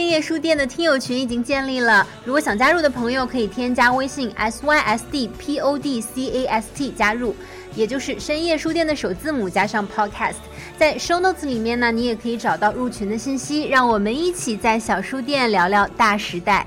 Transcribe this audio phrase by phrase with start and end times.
[0.00, 7.36] 深夜书店的听友群已经建立了，如果想加入的朋友可以添加微信 s y s d p o d c a s t 加入，
[7.74, 10.36] 也就是深夜书店的首字母加上 podcast。
[10.78, 13.66] 在 show notes 里面呢，你也可以找到入群的信息。
[13.68, 16.66] 让我们一起在小书店聊聊大时代，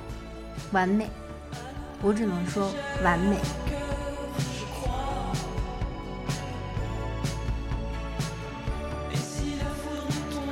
[0.71, 1.09] 完美，
[2.03, 2.71] 我只能说
[3.03, 3.37] 完美。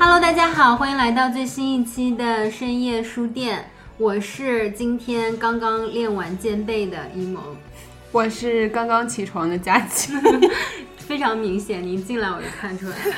[0.04, 3.70] Hello，大家好，欢迎来到最新一期的深夜书店。
[4.00, 7.40] 我是今天刚刚练完肩背的一萌，
[8.12, 10.14] 我是刚刚起床的佳琪，
[10.98, 13.14] 非常明显，你一进来我就看出来了。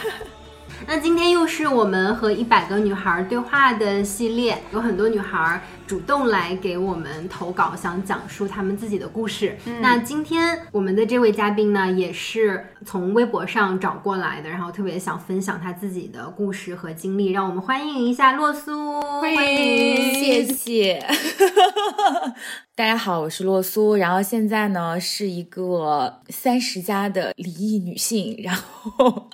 [0.86, 9.58] 那今天又是我们和一百个女孩对话的系列，有很多女孩主动来给我们投稿，想讲述她们自己的故事。
[9.82, 21.06] 那今天我们的这位嘉宾呢，也是从微博上找过来的，然后特别想分享她自己的故事和经历，让我们欢迎一下洛苏，欢迎，谢谢。
[22.76, 29.30] 大家好，我是洛苏，然后现在呢是一个三十加的离异女性，然后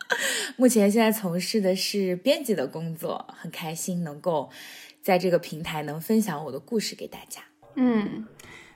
[0.57, 4.49] 目前现在从事的是编辑的工作，很开心能够
[5.01, 7.39] 在这个平台能分享我的故事给大家。
[7.75, 8.25] 嗯，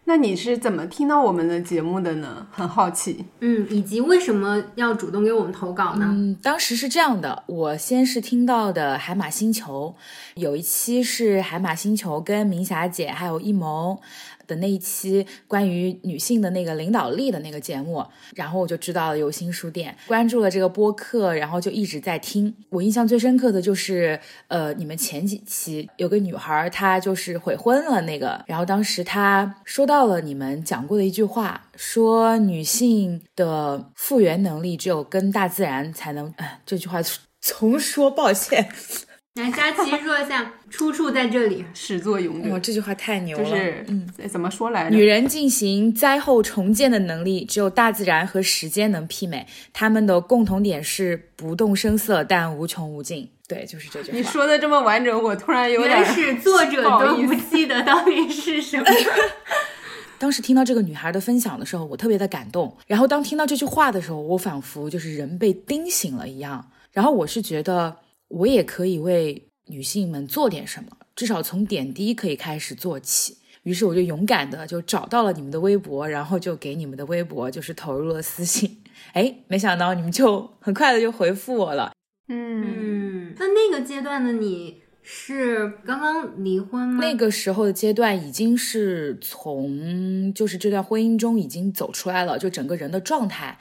[0.06, 2.48] 那你是怎么听到我们的节目的呢？
[2.50, 3.26] 很好奇。
[3.42, 6.08] 嗯，以及为什么要主动给我们投稿呢？
[6.10, 9.94] 嗯，当时是这样的，我先是听到的海马星球，
[10.36, 14.00] 有一期是海马星球跟明霞姐还有一萌。
[14.48, 18.06] 的那一期关于女性的那个领导力的那个节目，
[18.36, 22.54] 然后我就知道了有新书店，关注了这个播客，然后就一直在听。
[22.70, 37.00] 我印象最深刻的就是，呃，你们前几期有个女孩，她就是悔婚了那个，然后当时她说到了你们讲过的一句话，说女性的复原能力只有跟大自然才能，哎，这句话
[37.42, 38.68] 从说，抱歉。
[39.42, 42.52] 来，佳琪说一下，出处在这里， 始作俑者。
[42.52, 43.44] 哇，这句话太牛了。
[43.44, 44.96] 就是，嗯，怎么说来着？
[44.96, 49.48] 女人进行灾后重建的能力，只有大自然和时间能媲美。
[49.74, 53.28] 他们的共同点是不动声色，但无穷无尽。
[53.48, 54.18] 对，就是这句话。
[54.18, 58.86] 你说的这么完整，我突然有点是作者都不记得到底是什么。
[60.20, 62.78] 当时听到这个女孩的分享的时候，我特别的感动。
[62.86, 66.70] 然后当听到这句话的时候，我仿佛就是人被叮醒了一样。
[66.92, 67.98] 然后我是觉得。
[68.34, 73.38] 我也可以为女性们做点什么，至少从点滴可以开始做起。
[73.62, 78.82] 于是我就勇敢的就找到了你们的微博，然后就给你们的微博就是投入了私信。
[79.14, 81.94] 哎，没想到你们就很快的就回复我了。
[82.28, 87.04] 嗯，那那个阶段的你是刚刚离婚吗？
[87.06, 93.60] 那个时候的阶段已经是从就是这段婚姻中已经走出来了，就整个人的状态。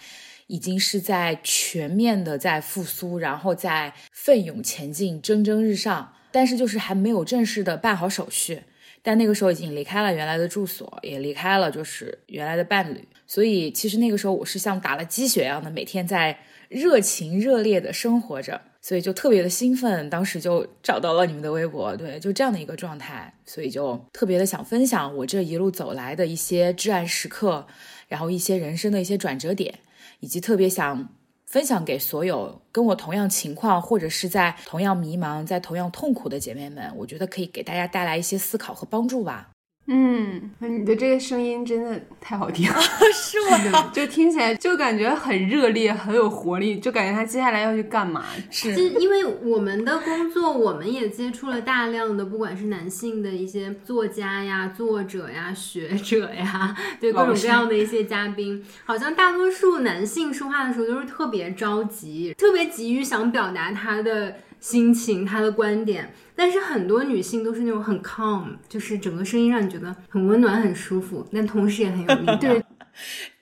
[0.48, 3.94] 已经是在全面的在复苏，然后在
[4.24, 6.12] 奋勇前进，蒸蒸日上。
[6.30, 8.62] 但是就是还没有正式的办好手续。
[9.02, 13.08] 但那个时候已经离开了原来的住所，也离开了就是原来的伴侣。
[13.26, 16.38] 所以其实那个时候我是像打了鸡血一样的，每天在
[16.68, 20.08] 热情热烈的生活着，所以就特别的兴奋。
[20.08, 27.66] 当时就找到了你们的微博，对，就这样的一个状态，所以就特别的想分享我这一路走来的一些至暗时刻，
[28.06, 29.80] 然后一些人生的一些转折点。
[30.20, 31.08] 以及特别想
[31.52, 39.50] 分享给所有跟我同样情况，或者是在同样迷茫、在同样痛苦的姐妹们，我觉得可以给大家带来一些思考和帮助吧。
[39.87, 42.81] 嗯，你的这个声音真的太好听了，
[43.12, 43.91] 是吗？
[43.93, 48.25] 就听起来就感觉很热烈，很有活力，就感觉他接下来要去干嘛？
[48.48, 64.37] 是，因为我们的工作，我们也接触了大量的，不管是男性的一些作家呀、作者呀、学者呀，对各种各样的一些嘉宾，好像大多数男性说话的时候都是特别着急，特别急于想表达他的。
[64.62, 72.38] 心情，他的观点，但是很多女性都是那种很 calm，就是整个声音让你觉得很温暖、很舒服，但同时也很有力量。
[72.38, 72.62] 对，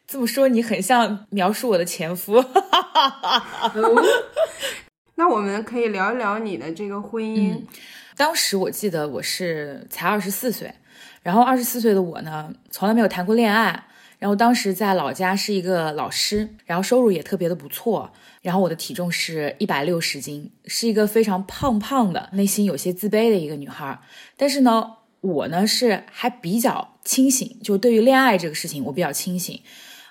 [0.07, 2.43] 这么说你很像描述我的前夫。
[5.17, 7.55] 那我们可以聊一聊你的这个婚姻。
[8.17, 10.73] 当时我记得我是才二十四岁，
[11.23, 13.85] 然后二十四岁的我呢，从来没有谈过恋爱，
[14.21, 18.13] 然后当时在老家是一个老师，然后收入也特别的不错。
[18.43, 23.99] 然后我的体重是一百六十斤，是一个非常胖胖的，内心有些自卑的一个女孩。
[24.37, 29.61] 但是呢，我呢是还比较清醒，就对于恋爱这个事情，我比较清醒。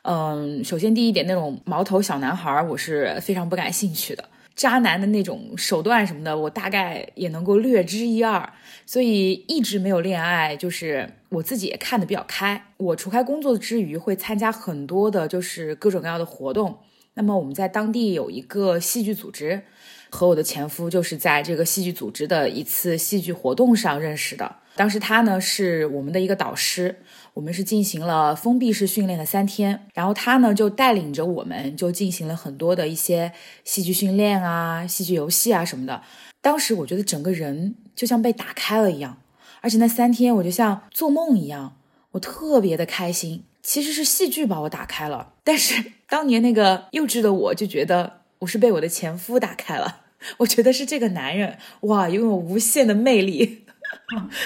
[0.01, 4.23] 嗯，首先第一点，那种毛头小男孩，我是非常不感兴趣的。
[4.55, 8.51] 渣男的那种手段什么的，我大概也能够略知一二，
[8.89, 10.57] 所以一直没有恋爱。
[10.57, 12.59] 就是我自己也看得比较开。
[12.77, 16.79] 我除开工作之余，会参加很多的，就是各种各样的活动。
[17.13, 19.61] 那么我们在当地有一个戏剧组织，
[20.09, 24.55] 和我的前夫就是在这个戏剧组织的一次戏剧活动上认识的。
[24.75, 26.95] 当时他呢是我们的一个导师。
[27.35, 33.31] 我们是进行了封闭式训练的三天，然后他呢就带领着我们，就进行了很多的一些
[33.63, 36.01] 戏剧训练啊、戏剧游戏啊什么的。
[36.41, 39.17] 当时我觉得整个人就像被打开了一样，
[39.59, 41.75] 而且那三天我就像做梦一样，
[42.11, 43.43] 我特别的开心。
[43.61, 50.03] 其实是戏剧把我打开了，但是当年那个幼稚的我就觉得我是被我的前夫打开了。
[50.37, 53.65] 我觉得是这个男人哇，拥有无限的魅力。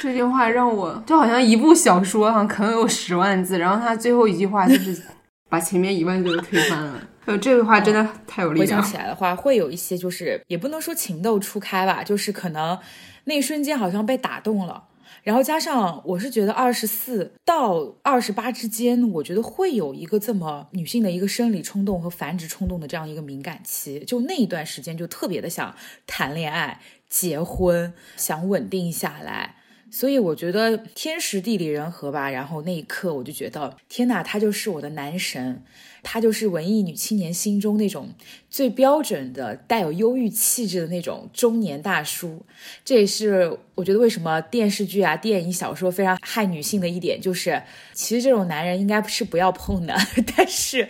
[0.02, 5.00] 这句话让我就好像一部小说好像可能有十万字，然后他最后一句话就是
[5.48, 7.08] 把前面一万字都推翻了。
[7.26, 8.82] 呃，这句话真的太有力量。
[8.82, 12.78] 回想起来的话，会有一些就是也不能说情窦初开吧，就是可能
[13.26, 14.86] 那一瞬间好像被打动了。
[15.24, 25.76] 然后加上我是觉得二十四到二十八之间，我觉得会有一个这么女性的一个生理冲动和繁殖冲动的这样一个敏感期，就那一段时间就特别的想
[26.06, 26.80] 谈恋爱。
[27.10, 29.58] 结婚想稳定下来，
[29.92, 32.32] 所以我觉得天时地利人和吧。
[32.32, 35.64] 然后那一刻我就觉得，天哪，他就是我的男神，
[36.04, 38.10] 他就是文艺女青年心中那种
[38.50, 42.46] 最标准的带有忧郁气质的那种中年大叔。
[42.86, 47.60] 这也是我觉得为什么电视剧啊、电影、小说非常害女性的一点，就是
[47.94, 49.96] 其实这种男人应该是不要碰的。
[50.36, 50.88] 但是，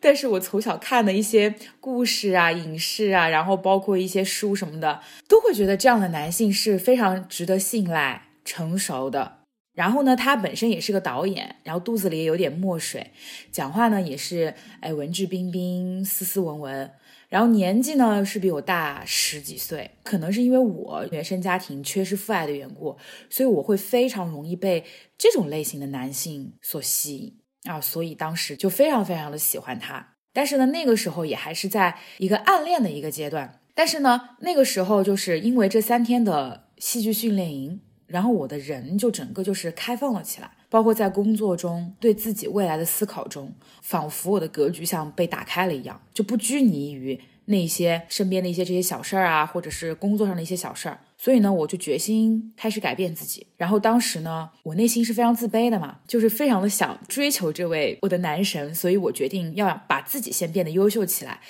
[0.00, 1.54] 但是我从小看的一些。
[1.80, 9.37] 故事啊，影视啊，然后包括一些书什么的，都会觉得这样的男性是非常值得信赖、成熟的。
[9.78, 13.12] 然后呢，他本身也是个导演，然后肚子里也有点墨水，
[13.52, 16.90] 讲话呢也是哎文质彬彬、斯斯文文。
[17.28, 22.96] 然后年纪呢是比我大十几岁，可能是因为我原生家庭缺失父爱的缘故，
[23.30, 24.82] 所以我会非常容易被
[25.16, 27.38] 这种类型的男性所吸引
[27.70, 30.14] 啊，所以当时就非常非常的喜欢他。
[30.32, 33.60] 但是呢，那个时候也还是在一个暗恋的一个阶段。
[33.76, 43.52] 但是呢，那个时候就是因为这三天的戏剧训练营，然后我的人就整个就是开放了起来，包括在工作中对自己未来的思考中，
[43.82, 50.98] 仿佛我的格局像被打开了一样，就不拘泥于那些身边的一些这些小事儿啊，或者是工作上的一些小事儿。
[51.16, 53.46] 所以呢，我就决心开始改变自己。
[53.56, 58.74] 然后当时呢，我内心是非常自卑的嘛，就是非常的想追求这位我的男神。
[58.74, 61.40] 所以我决定要把自己先变得优秀起来。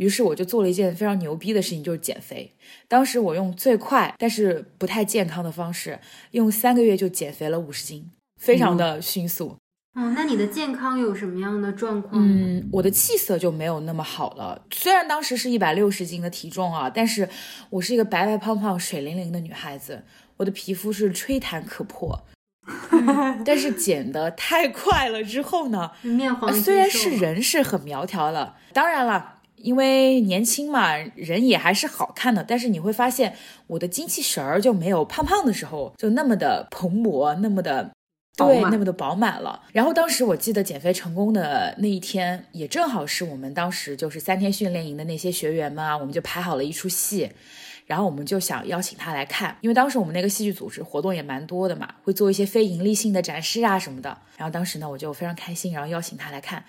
[0.00, 2.50] 于是我就做了一件非常牛逼的事情，就是减肥。
[2.88, 6.00] 当时我用最快但是不太健康的方式，
[6.30, 8.10] 用三个月就减肥了五十斤，
[8.40, 9.58] 非常的迅速。
[9.94, 12.12] 嗯，那你的健康有什么样的状况？
[12.14, 14.64] 嗯，我的气色就没有那么好了。
[14.70, 17.28] 虽然当时是一百六十斤的体重啊，但是
[17.68, 20.04] 我是一个白白胖胖、水灵灵的女孩子，
[20.38, 22.24] 我的皮肤是吹弹可破。
[23.44, 32.42] 但是减的太快了之后呢，面黄虽然是人是很苗条了，当然了，因为年轻嘛，人也还是好看的。
[32.42, 33.34] 但是你会发现，
[33.66, 37.90] 我的精气神儿就没有胖胖的时候就那么的蓬勃，那么的。
[38.36, 39.60] 对，那么的饱满了。
[39.70, 47.30] 然后当时我记得减肥成功的那一天，也正好是我们当时就是三天训练营的那些学员们啊，我们就排好了一出戏，
[47.84, 54.16] 然后我们就想邀请他来看，因为当时我们那个戏剧组织活动也蛮多的嘛，会做一些非盈利性的展示啊什么的。
[54.38, 56.64] 然后当时呢，我就非常开心，然后邀请他来看。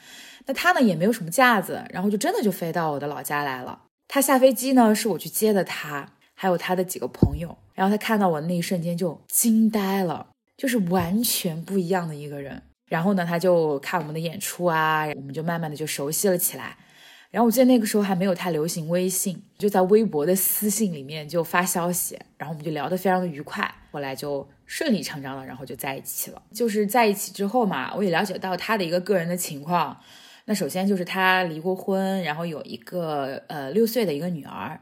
[0.46, 3.84] 那他呢也没有什么架子，然后就真的就飞到我的老家来了。
[4.08, 7.58] 他下飞机呢，是我去接的他，还有他的几个朋友。
[7.74, 10.28] 然后他看到我的那一瞬间就惊呆了。
[10.58, 16.78] 就是完全不一样的一个人，然后呢，他就看我们的演出啊，我们就慢慢的就熟悉了起来。
[17.32, 23.74] 然后我记得那个时候还没有太流行微信，就在微博的私信里面就发消息，然后我们就聊得非常的愉快。
[23.92, 26.40] 后来就顺理成章的，然后就在一起了。
[26.54, 30.00] 就是在一起之后嘛，我也了解到他的一个个人的情况。
[30.52, 34.78] 那首先就是他离过婚，然后有一个呃六岁的一个女儿。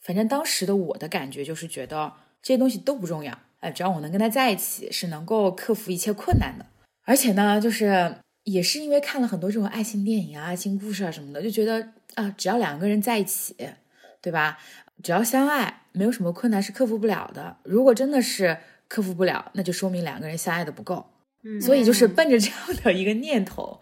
[0.00, 2.12] 反正当时的我的感觉就是觉得
[2.42, 3.38] 这些东西都不重要。
[3.60, 6.66] 呃，只要我能跟他在一起，是能够克服一切困难的。
[7.04, 13.54] 而且呢，就是也是因为看了很多这种爱情电影啊、爱情故事啊什么的，就觉得啊，只要两个人在一起，
[14.20, 14.58] 对吧？
[15.04, 17.58] 只要相爱，没有什么困难是克服不了的。
[17.62, 21.06] 如果真的是克服不了，那就说明两个人相爱的不够。
[21.44, 23.80] 嗯，所以就是奔着这样的一个念头，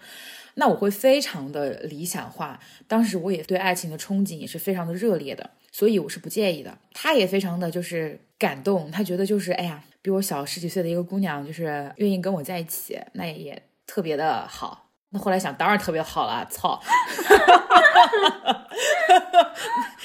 [0.54, 2.60] 那我会非常的理想化。
[2.86, 5.50] 当时我也对爱情的憧憬也是非常的热烈的。
[5.72, 14.89] 所以我是不介意的，他也非常的就是感动，他觉得就是哎呀，比我小十几岁的一个姑娘，就是愿意跟我在一起，那也特别的好。
[15.12, 16.80] 那后来想，当然特别好了，操，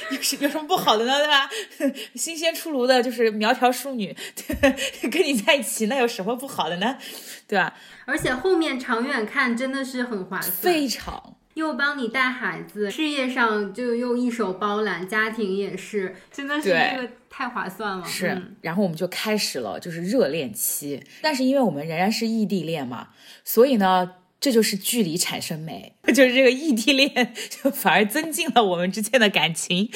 [0.09, 1.17] 有什有什么不好的呢？
[1.19, 1.49] 对吧？
[2.15, 4.15] 新鲜出炉的，就是苗条淑女，
[5.11, 6.97] 跟你在一起，那有什么不好的呢？
[7.47, 7.73] 对吧？
[8.05, 11.35] 而且后面长远看真的是很划算，非常。
[11.53, 18.05] 又帮你带孩子，事业上就又一手包揽，家庭也是，真的是这个太划算了。
[18.05, 21.01] 是，然后我们就开始了，就是热恋期。
[21.21, 23.07] 但是因为我们仍然是异地恋嘛，
[23.45, 29.89] 所以呢，这就是距离产生美，就是这个异地恋就反而增进了我们之间的感情。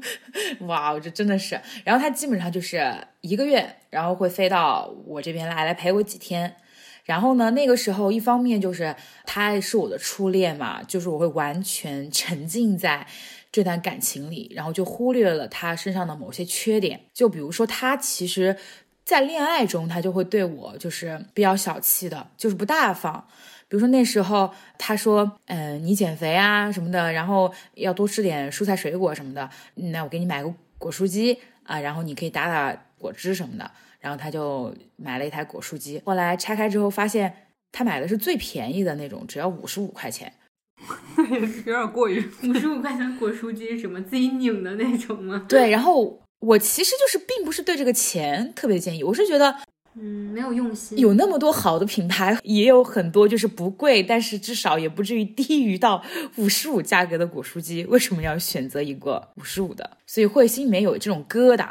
[0.66, 1.58] 哇，这真的是。
[1.84, 6.56] 然后他基本上就是一个月，然后会飞到我这边来，来陪我几天。
[7.04, 13.06] 然后呢，那个时候一方面就是他是我的初恋嘛，就是我会完全沉浸在
[13.50, 17.00] 这段感情里，然后就忽略了他身上的某些缺点。
[17.14, 18.56] 就比如说，他其实，
[19.04, 23.26] 在恋爱中他就会对我就是比较小气的，就是不大方。
[23.68, 33.70] 比如说那时候他说，嗯，你减肥啊什么的，然后要多吃点蔬菜水果什么的，那我给你买个果蔬机啊，然后你可以打打果汁什么的。
[34.00, 37.34] 然后他就买了一台果蔬机，后来拆开之后发现
[37.72, 40.30] 他买的是最便宜的那种，只要五十五块钱，
[41.64, 42.22] 有点过于。
[42.42, 43.98] 五十五块钱果蔬机是什么？
[44.02, 45.46] 自己拧的那种吗？
[45.48, 45.70] 对。
[45.70, 49.56] 然后我其实就是并不是对这个钱特别介意，我是觉得，
[49.96, 50.98] 嗯，没有用心。
[50.98, 56.02] 有那么多好的品牌，也有很多就是不贵，但是至少也不至于低于到
[56.36, 59.98] 五十五价格的果蔬机，为什么要选择一个五十五的？
[60.06, 61.68] 所以会心里面有这种疙瘩。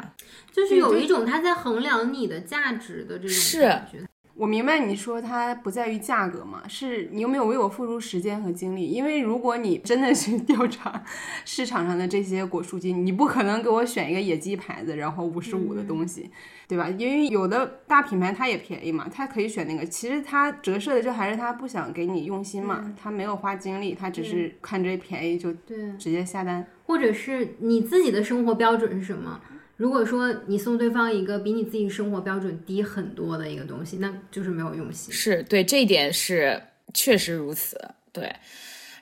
[0.52, 3.98] 就是有一种他在衡量你的价值的这种感觉。
[4.36, 8.88] 我明白你说它不在于价格嘛，是你有没有为我付出时间和精力？
[8.88, 11.04] 因为如果你真的去 调查
[11.44, 16.28] 市场上的这些果蔬机，你不可能给我选一个野鸡牌子，然后五十五的东西，
[16.66, 16.88] 对吧？
[16.88, 19.86] 因为有的大品牌它也便宜嘛，它可以选那个。
[19.86, 26.66] 其实它折射的就还是他不想给你用心嘛，他没有花精力，他只是看这便宜就对直接下单。
[26.86, 29.40] 或者是你自己的生活标准是什么？
[29.76, 35.12] 如果说你送对方一个比你自己生活标准低很多的一个东西，那就是没有用心。
[35.12, 36.62] 是对这一点是
[36.92, 37.76] 确实如此。
[38.12, 38.32] 对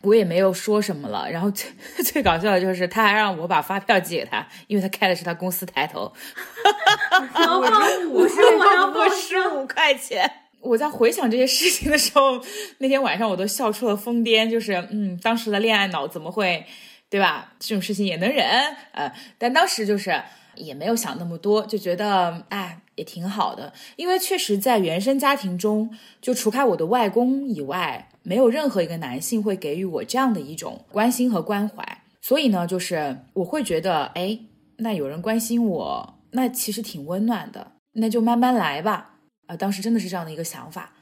[0.01, 1.31] 我也没有说什么了。
[1.31, 1.71] 然后最
[2.03, 6.11] 最搞笑的就是他还让我把发票寄给他，因为他开的是他公司抬头。
[8.11, 8.49] 五 十五，
[8.95, 10.29] 五十五块钱。
[10.61, 12.41] 我在回想这些事情的时候，
[12.79, 14.49] 那天晚上我都笑出了疯癫。
[14.51, 16.65] 就是嗯，当时的恋爱脑怎么会，
[17.11, 17.53] 对吧？
[17.59, 18.47] 这种事情也能忍。
[18.93, 20.23] 呃，但当时就是。
[20.57, 25.91] 也没有想那么多，就觉得哎也挺好的，因为确实在原生家庭中，
[26.21, 34.39] 就除开我的外公以外，没有任何一个男性会给予我这样的一种关心和关怀，所以呢，就是我会觉得哎，
[34.79, 39.17] 那有人关心我，那其实挺温暖的，那就慢慢来吧。
[39.47, 40.93] 啊，当时真的是这样的一个想法。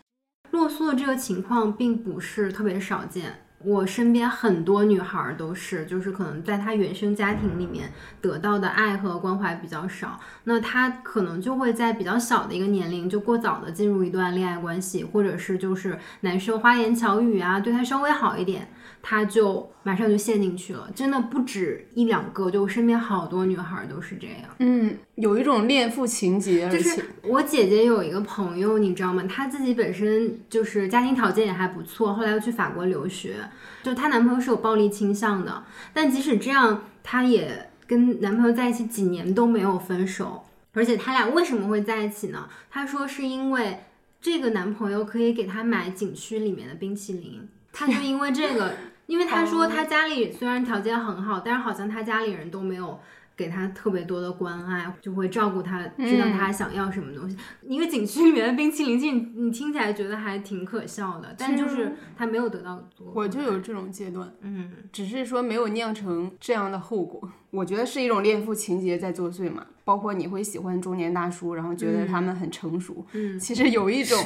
[0.51, 3.47] 洛苏的这个情况并不是特别少见。
[3.63, 18.69] 我身边很多女孩都是，就是可能在她原生家庭里面得到的爱和关怀比较少，那她可能就会在比较小的一个年龄就过早的进入一段恋爱关系，或者是就是男生花言巧语啊，对她稍微好一点。
[19.03, 24.37] 他就马上就陷进去了，真的不止一两个，就我身边好多女孩都是这样。
[24.59, 29.23] 嗯，有一种恋父情节，就是我姐姐有一个朋友，你知道吗？
[29.29, 33.37] 她自己本身就是家庭条件也还不错，后来又去法国留学。
[33.83, 40.45] 就她男朋友是有暴力倾向的，但即使这样，她也跟男朋友在一起几年都没有分手。
[40.73, 42.49] 而且他俩为什么会在一起呢？
[42.71, 43.81] 她说是因为
[44.21, 47.49] 这个男朋友可以给她买景区里面的冰淇淋。
[47.73, 48.75] 他就因为这个，
[49.07, 53.01] 因为他说他家里虽然条件很好，但是好像他家里人都没有
[53.41, 57.35] 给他特别多的关爱，就会照顾他，知道他想要什么东西。
[57.63, 63.11] 一个景区里面的冰淇淋，其实你听起来觉得还挺可笑的，但就是他没有得到多。
[63.15, 67.27] 我就有这种阶段，嗯，只是说没有酿成这样的后果。
[67.51, 74.23] 我觉得是一种恋父情节在作祟嘛，包括你会喜欢中年大叔，然后觉得他们很成熟，嗯，其实有一种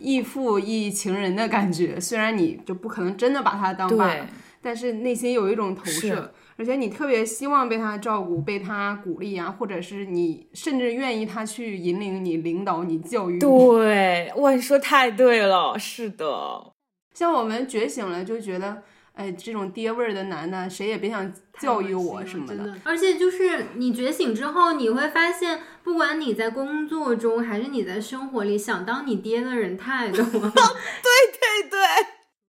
[0.00, 2.00] 义父义情人的感觉。
[2.00, 4.10] 虽然你就不可能真的把他当爸，
[4.62, 13.40] 但是内心有一种投射，而且你特别希望被他照顾、被他鼓励啊，或者是你甚至愿意他去引领你、领导你、教育你。
[13.40, 16.72] 对，哇，你说太对了，是的。
[17.14, 18.82] 像我们觉醒了，就觉得。
[19.16, 22.76] 哎，这种爹味儿的男的，谁也别想教育我什么的。
[22.84, 30.28] 而且就是你觉醒之后，你会发现，不管你在工作中还是你在生活里，想当你爹的人太多了。
[30.28, 31.80] 对对对，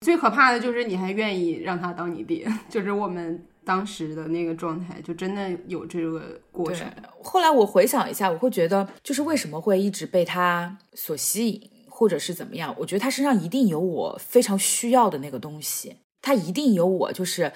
[0.01, 6.89] 最可怕的就是你还愿意让他当你爹，就是我们当时的那个状态，就真的有这个过程。
[7.21, 11.69] 后来我回想一下，我会觉得，就是为什么会一直被他所吸引。
[11.89, 17.51] 或者是怎么样，我觉得他身上一定有我非常需要的那个东西，他一定有我就是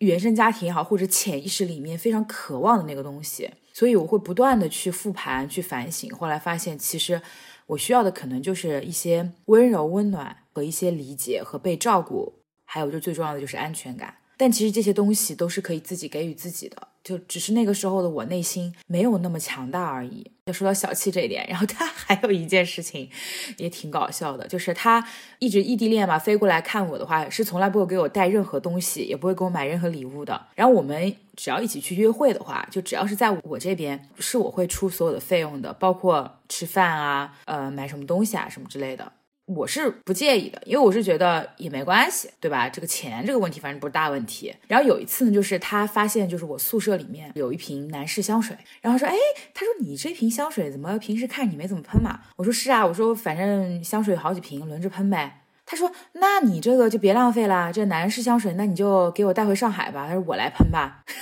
[0.00, 6.14] 原生家庭也好，或者潜意识里面非常渴望的那个东西，所以我会不断的去复盘、去反省。
[6.14, 7.22] 后来发现，其实
[7.68, 12.34] 我需要的可能就是一些温柔、温暖和一些理解和被照顾，
[12.66, 14.14] 还有就最重要的就是安全感。
[14.36, 20.30] 但其实这些东西都是可以自己给予自己的，就只是那个时候的我内心没有那么强大而已。
[20.44, 23.08] 要说到小气这一点，然后他 还有一件事情
[23.56, 25.04] 也挺搞笑的，就是他
[25.38, 30.40] 一直异地恋嘛，飞过来看我的话，是从来不会给我带任何东西，也不会给我买任何礼物的。
[30.54, 39.10] 然后我们只要一起去约会的话，就只要是在我这边，是我会出所有的费用的，包括吃饭啊，呃，买什么东西啊，什么之类的。
[39.46, 42.68] 我是不介意的，因为我是觉得也没关系，对吧？
[42.68, 44.52] 这个钱这个问题反正不是大问题。
[44.66, 49.14] 然后有一次呢，就是他发现就是我宿舍里面有一瓶男士香水，然后说，哎，
[49.54, 52.20] 他说你这瓶香水怎么平时看你没怎么喷嘛？
[52.36, 55.42] 我说是啊，我说反正香水好几瓶轮着喷呗。
[55.64, 60.06] 他说那你这个就别浪费啦，这男士香水那你就给我带回上海吧。
[60.08, 61.04] 他说我来喷吧。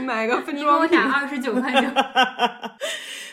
[0.00, 1.80] 买个分你给我装瓶打二十九块九，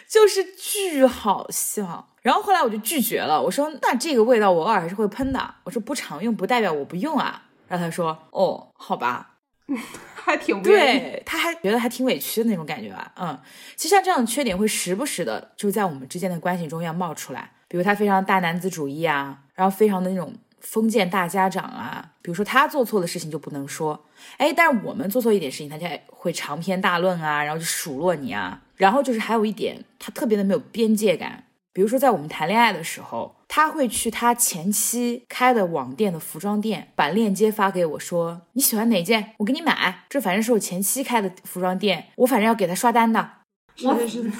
[0.09, 2.07] 就是巨好笑。
[2.21, 7.43] 然后后来我就拒绝了，我说那这个味道我偶尔还是会喷的，我说不常用不代表我不用啊。
[7.67, 9.35] 然后他说哦，好吧，
[10.15, 10.63] 还挺不。
[10.63, 13.11] 对，他还觉得还挺委屈的那种感觉吧。
[13.17, 13.37] 嗯，
[13.75, 24.05] 其实像这样的缺点会时不时的就在我们之间的关系中要冒出来，比如他非常大男子主义啊，然后非常的那种封建大家长啊，比如说他做错的事情就不能说，
[24.37, 28.61] 哎，但是我们做错一点事情，他就会长篇大论啊，然后就数落你啊。
[28.77, 31.43] 然后就是还有一点，他特别的没有边界感。
[31.73, 40.05] 比如说，在我们谈恋爱的时候，他会去他前妻开的网店的服装店，把链接发给我，说你喜欢哪件，我给你买。
[40.09, 43.29] 这反正是我前妻开的服装店，我反正要给他刷单的。
[43.75, 44.31] 是的，是的。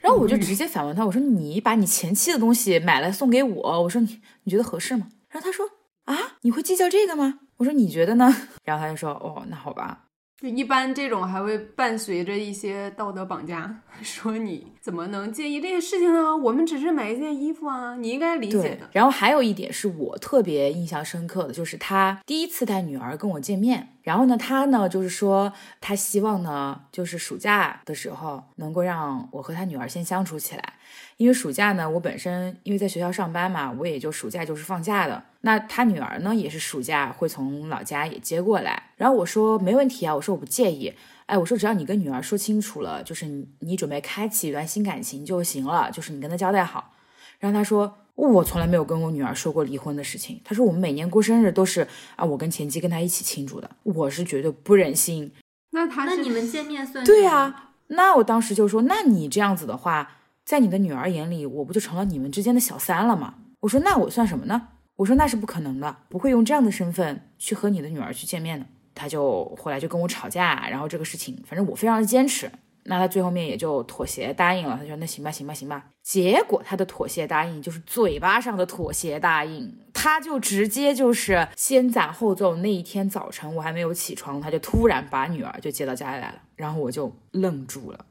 [0.00, 5.08] 然后我就直接反问他，我说你把你前妻的东西买来送给我，我说你你觉得合适吗？
[5.30, 5.68] 然后他说
[6.04, 7.40] 啊，你会计较这个吗？
[7.56, 8.32] 我说你觉得呢？
[8.62, 10.04] 然后他就说哦，那好吧。
[10.38, 16.36] 就一般这种还会伴随着一些道德绑架， 说你怎么能介意这些事情呢？
[16.36, 30.74] 我们只是买一件衣服啊，你应该理解的。，然后还有一点是我特别印象深刻的，就是他第一次带女儿跟我见面，然后呢，他呢就是说他希望呢，就是暑假的时候能够让我和他女儿先相处起来，
[31.16, 35.22] 因为暑假呢，我本身因为在学校上班嘛，我也就暑假就是放假的。
[35.40, 40.92] 那他女儿呢，也是暑假会从老家也接过来，然后我说没问题啊，我说我不介意。
[41.26, 46.92] 哎，我说只要你跟女儿说清楚了，就是你你准备开启一段新感情就行了，就是你跟她交代好。
[47.38, 50.40] 然后他说，我从来没有跟我女儿说过离婚的事情。
[50.44, 53.70] 他说我们每年过生日都是啊，我跟前妻跟他一起庆祝的。
[53.82, 55.32] 我是绝对不忍心。
[55.70, 63.34] 那他是那你们见面算对啊，那我当时就说，那你这样子的话，在你的女儿眼里，我不就成了你们之间的小三了吗？
[63.60, 64.68] 我说那我算什么呢？
[64.94, 68.64] 我说那是不可能的，不会用这样的身份去和你的女儿去见面的。
[68.94, 72.48] 他就后来就跟我吵架，然后这个事情，反正我非常的坚持。
[72.84, 75.84] 那他最后面也就妥协答应了，他说那行吧，行吧，行吧。
[76.04, 82.54] 结果他的妥协答应就是嘴巴上的妥协答应，他就直接就是先斩后奏。
[82.58, 88.06] 那一天早晨我还没有起床，他就突然把女儿就接到家里来了，然后我就愣住了。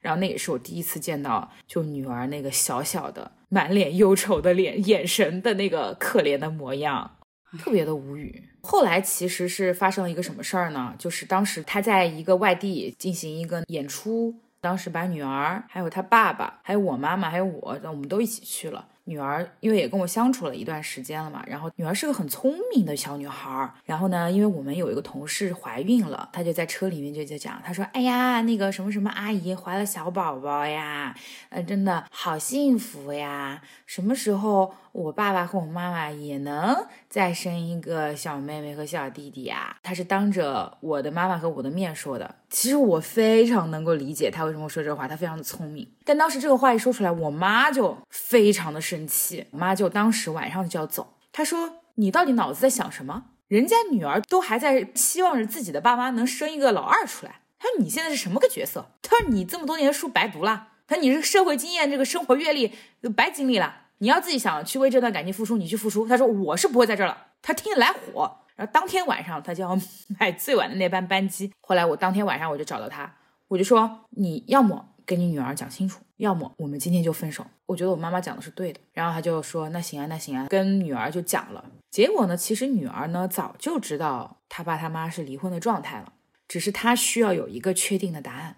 [0.00, 7.18] 然后那也是我第一次见到，就女儿那个小小的、满脸忧愁的脸、眼神的那个可怜的模样，
[7.58, 8.44] 特别的无语。
[8.62, 10.94] 后来其实是发生了一个什么事儿呢？
[10.98, 18.86] 就是当时他在一个外地进行一个演出，当时把女儿、还有他爸爸、还有我妈妈、还有我，我们都一起去了。
[19.04, 23.72] 女儿因为也跟我相处了一段时间了嘛，然后女儿是个很聪明的小女孩儿。
[23.84, 31.14] 然后呢，因为我们有一个同事怀孕了，她就在车里面就在讲，她说：“哎呀，那个什么什么阿姨怀了小宝宝呀，
[31.48, 33.60] 呃，真的好幸福呀！
[33.86, 42.36] 什么时候我爸爸和我妈妈也能再生一个小妹妹和小弟弟呀？”她是当着我的妈妈和我的面说的。
[42.50, 45.88] 其实我非常能够理解她为什么说这话，她非常的聪明。
[46.04, 53.26] 但当时这个话一说出来，我妈就非常的生气，我妈就当时晚上就要走，她说：“你到底脑子在想什么？
[53.46, 58.90] 人家女儿都还在期望着自己的爸妈能生一个老二出来，她说你现在是什么个角色？
[59.00, 66.08] 她说你这么多年的书白读了，她说你这个社会经验、这个生活阅历都白经历了，你要自己想去为这段感情付出，你去付出。
[66.08, 68.38] 她说我是不会在这儿了，她听着来火。
[68.60, 69.74] 然后当天晚上他就要
[70.20, 71.50] 买最晚的那班班机。
[71.62, 73.10] 后来我当天晚上我就找到他，
[73.48, 77.46] 我就说你要么跟你女儿讲清楚，要么我们今天就分手。
[77.64, 78.78] 我觉得我妈妈讲的是对的。
[78.92, 81.64] 然后他就说那行啊，那行啊，跟女儿就讲了。
[81.90, 86.12] 结果呢，其实女儿呢早就知道他爸他妈是离婚的状态了，
[86.46, 88.56] 只是她需要有一个确定的答案。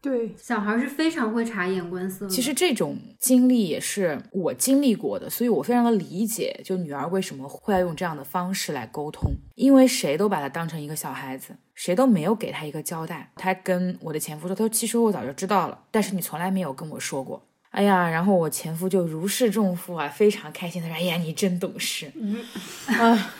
[0.00, 2.30] 对，小孩是非常会察言观色的。
[2.30, 13.32] 其实这种经历也是我经历过的，所以我非常的理解，就女儿为什么会要用这样的方式来沟通，因为谁都把她当成一个小孩子，谁都没有给她一个交代。
[13.34, 17.44] 她跟我的前夫说，她说其实我早就知道了，但是你从来没有跟我说过。
[17.70, 22.12] 哎呀，然后我前夫就如释重负啊，非常开心的说，哎呀，你真懂事。
[22.14, 22.36] 嗯
[22.86, 23.34] 啊，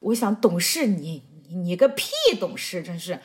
[0.00, 3.20] 我想懂事你你你个屁懂事，真是，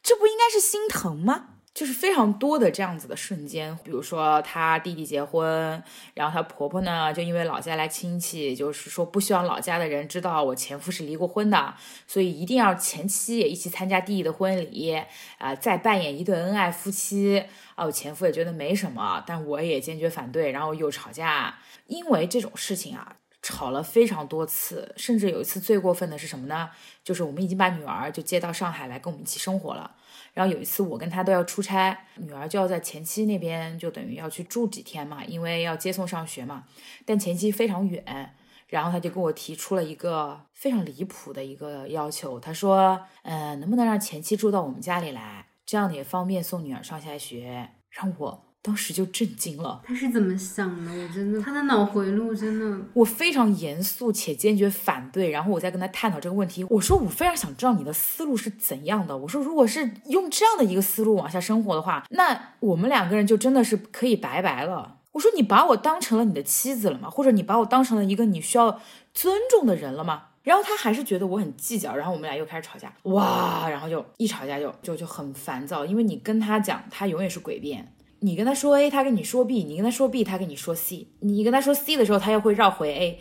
[0.00, 1.56] 这不应该是心疼吗？
[1.72, 5.82] 就是非常多的这样子的瞬间，比如说她弟弟结婚，
[6.14, 11.74] 然后她婆婆呢，就因为老家来亲戚，就是说不希望老家的人知道我前夫是离过婚的，
[12.06, 15.00] 所以一定要前妻也一起参加弟弟的婚礼，
[15.38, 17.44] 啊、再扮演一对恩爱夫妻。
[17.76, 23.16] 啊，我前夫也觉得没什么，但我也坚决反对，然后又吵架，因为这种事情啊。
[23.42, 26.68] 吵了非常多次，甚至有一次最过分的是什么呢？
[27.02, 29.90] 就是我们已经把女儿就接到上海来跟我们一起生活了。
[30.32, 36.64] 然后有一次我跟他都要出差，女儿就要在前妻那边，就等于要去住几天嘛，因为要接送上学嘛。
[37.04, 38.34] 但前妻非常远，
[38.68, 49.80] 然后他就跟我提出了一个非常离谱的一个要求，他说：“呃、能不能让前妻住到我们家里来，这样也方便送女儿上下学？”让我当时就震惊了。
[49.84, 50.90] 他是怎么想的？
[50.92, 56.64] 我真的，他的脑回路真的，我非常严肃且坚决反对，然后我再跟他探讨这个问题。
[56.70, 59.16] 我说我非常想知道你的思路是怎样的。
[59.16, 64.98] 我说如果是用这样的一个思路往下生活的话，那我们两个人就真的是可以拜拜了。
[65.12, 67.08] 我说你把我当成了你的妻子了吗？
[67.08, 68.80] 或者你把我当成了一个你需要
[69.12, 70.24] 尊重的人了吗？
[70.42, 77.92] 然后他还是觉得我很计较，然后我们俩又开始吵架，哇，然后就一吵架就就就很烦躁，因为你跟他讲，他永远是诡辩。
[78.20, 81.06] 你跟他说 A，他跟你说 B；你跟他说 B，他跟你说 C。
[81.20, 83.18] 你跟他说 C 的时候，他又会绕回 A，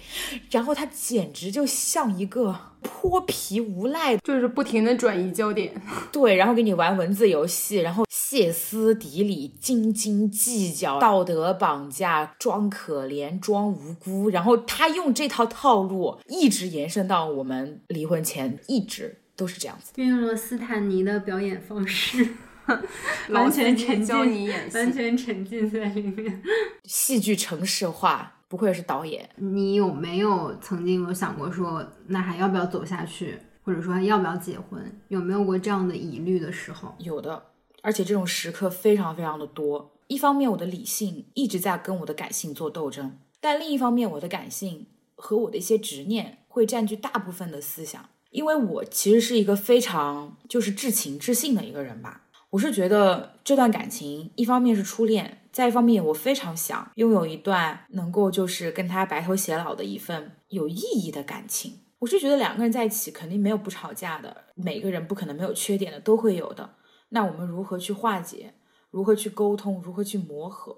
[0.52, 5.74] 然后他简直就像一个泼皮无赖，就是不停的转移焦点。
[6.12, 19.94] 对，然后给你玩文字游戏，然后歇斯底里、斤斤计较、道德绑架、装可怜、装无辜，然后他用这套套路一直延伸到我们离婚前，一直都是这样子。
[19.96, 22.49] 运用了斯坦尼的表演方式，老
[23.30, 26.42] 完全沉浸你演戏完全沉浸在里面。
[26.84, 29.30] 戏剧城市化，不愧是导演。
[29.36, 35.00] 你有没有曾经有想过说，那还要不要走下去，或者说还要不要结婚？
[35.10, 36.96] 有没有过这样的疑虑的时候？
[37.00, 37.44] 有的，
[37.82, 39.96] 而且这种时刻非常非常的多。
[40.08, 48.10] 一方面，我的理性一直在跟我的感性做斗争，但另一方面，我的感性和我的一些执念会占据大部分的思想。
[48.32, 52.22] 因为我其实是一个非常就是至情至性的一个人吧。
[52.52, 61.82] 我是觉得这段感情，一方面是初恋，再一方面我非常想拥有一段能够就是跟他白头偕老的一份有意义的感情。
[62.00, 66.78] 我是觉得两个人在一起肯定没有不吵架的，每个人不可能没有缺点的，都会有的。
[67.10, 68.56] 那我们如何去化解？
[68.90, 69.80] 如何去沟通？
[69.84, 70.76] 如何去磨合？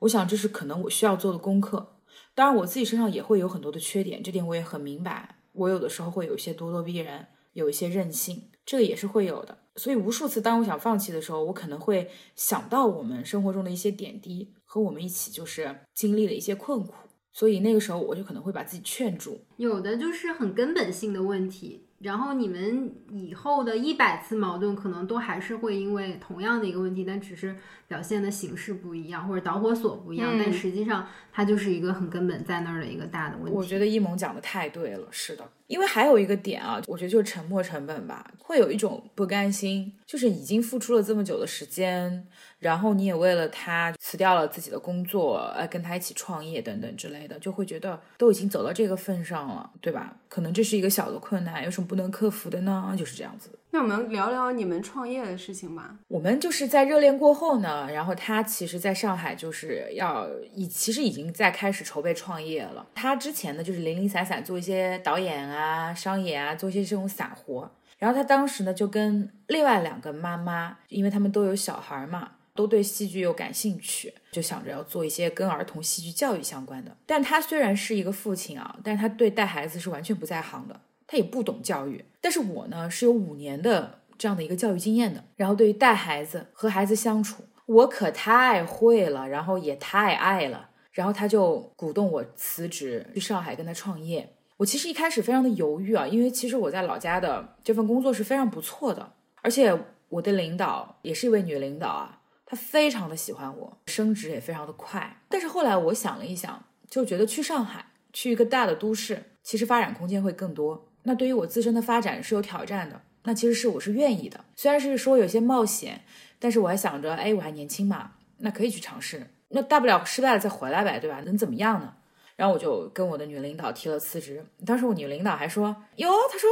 [0.00, 1.96] 我想这是可能我需要做的功课。
[2.34, 5.36] 当然，我自己身上也会有很多的缺点，这点我也很明白。
[5.52, 9.58] 我有的时候会有一些咄咄逼人，有一些任性，这个也是会有的。
[9.76, 16.94] 所以无数次，当我想放弃的时候，我可能会想到我们生活中的一些点滴，和我们一起就是经历了一些困苦。
[17.32, 19.40] 所以那个时候，我就可能会把自己劝住。
[19.56, 27.56] 有的就是很根本性的问题，然后你们以后的一百次矛盾，可能都还是会因为同样的一个问题，但只是
[27.88, 30.38] 表现的形式不一样，或者导火索不一样，嗯。
[30.38, 33.52] 但实际上它就是一个很根本在那儿的一个大的问题。
[33.52, 42.26] 我觉得一萌讲的太对了，是的，因为还有一个点啊，我觉得就是沉没成本吧，会有一种不甘心，就是已经付出了这么久的时间，
[42.64, 50.16] 然后你也为了他辞掉了自己的工作，呃，跟他一起创业等等之类的，就会觉得都已经走到这个份上了，对吧？
[50.30, 52.94] 可能这是一个小的困难，有什么不能克服的呢？
[52.98, 53.50] 就是这样子。
[53.70, 55.94] 那我们聊聊你们创业的事情吧。
[56.08, 62.86] 我们就是在热恋过后呢，然后他其实在上海就是要已其实已经在开始筹备创业了。
[62.94, 67.70] 他之前呢就是零零散散做一些导演啊、商演啊，做一些这种散活。
[67.98, 76.96] 然后他当时呢就跟另外两个妈妈，因为他们都有小孩嘛，都对戏剧又感兴趣，就想着要做一些跟儿童戏剧教育相关的。
[77.06, 80.80] 但他虽然是一个父亲啊，但他对带孩子是完全不在行的。
[81.06, 94.34] 他也不懂教育，但是我呢是有五年的这样的一个教育经验的，然后对于带孩子和孩子相处，我可太会了，然后也太爱了，然后他就鼓动我辞职去上海跟他创业。
[94.56, 99.12] 我其实一开始非常的犹豫啊，因为其实我在老家的这份工作是非常不错的，
[99.42, 105.20] 而且我的领导也是一位女领导啊，他非常的喜欢我，升职也非常的快。
[105.28, 110.88] 但是后来我想了一想，就觉得去上海，去一个大的都市，其实发展空间会更多。
[111.04, 114.44] 那对于我自身的发展是有挑战的，那其实是我是愿意的。
[114.56, 116.02] 虽然是说有些冒险，
[116.38, 121.20] 但是我还想着，哎，我还年轻嘛，那可以去尝试，那大不了失败了再回来呗，对吧？
[121.20, 121.94] 能怎么样呢？
[122.36, 124.44] 然后我就跟我的女领导提了辞职。
[124.66, 126.50] 当时我女领导还说：“哟，她说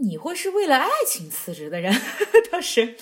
[0.00, 1.92] 你会是为了爱情辞职的人？”
[2.50, 2.96] 当时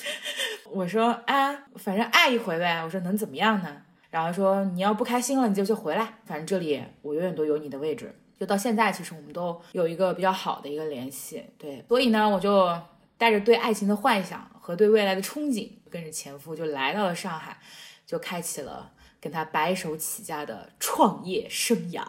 [0.70, 11.44] 我说：“啊，反正爱一回呗。”我说：“能怎么样呢？”然后说：“你要不开心了，你就就回来，反正这里我永远都有你的位置。”就到现在，其实我们都有一个比较好的一个联系。
[11.58, 12.74] 对，所以呢，我就
[13.18, 17.58] 带着对爱情的幻想和对未来的憧憬，跟着前夫就来到了上海，
[18.06, 18.90] 就开启了。
[19.20, 22.02] 跟他白手起家的创业生涯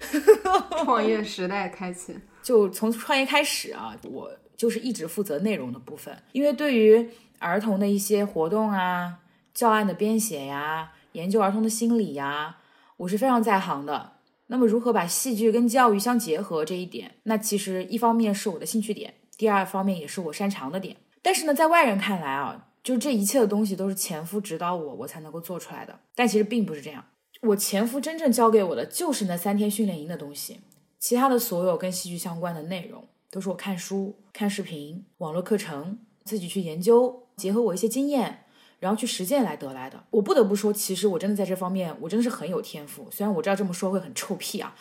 [0.84, 2.16] 创业时代开启。
[2.42, 9.18] 就从创业开始啊，我就是一直负责内容的部分，因为对于儿童的一些活动啊、
[9.52, 12.58] 教案的编写呀、研究儿童的心理呀，
[12.96, 14.12] 我是非常在行的。
[14.48, 20.96] 那么，如何把戏剧跟教育相结合这一点，那其实一方面是我的兴趣点，第二方面也是我擅长的点。
[21.22, 22.66] 但是呢，在外人看来啊。
[22.82, 26.00] 就这一切的东西都是前夫指导我，我才能够做出来的。
[26.14, 27.04] 但其实并不是这样，
[27.42, 30.60] 我前夫真正教给我的就是那三天训练营的东西，
[30.98, 38.44] 其他的所有跟戏剧相关的内容都是我看书、看视频、网络课程，自己去研究，结合我一些经验，
[38.80, 40.04] 然后去实践来得来的。
[40.10, 43.06] 我不得不说，其实我真的在这方面，我真的是很有天赋。
[43.10, 44.74] 虽然我知道这么说会很臭屁啊，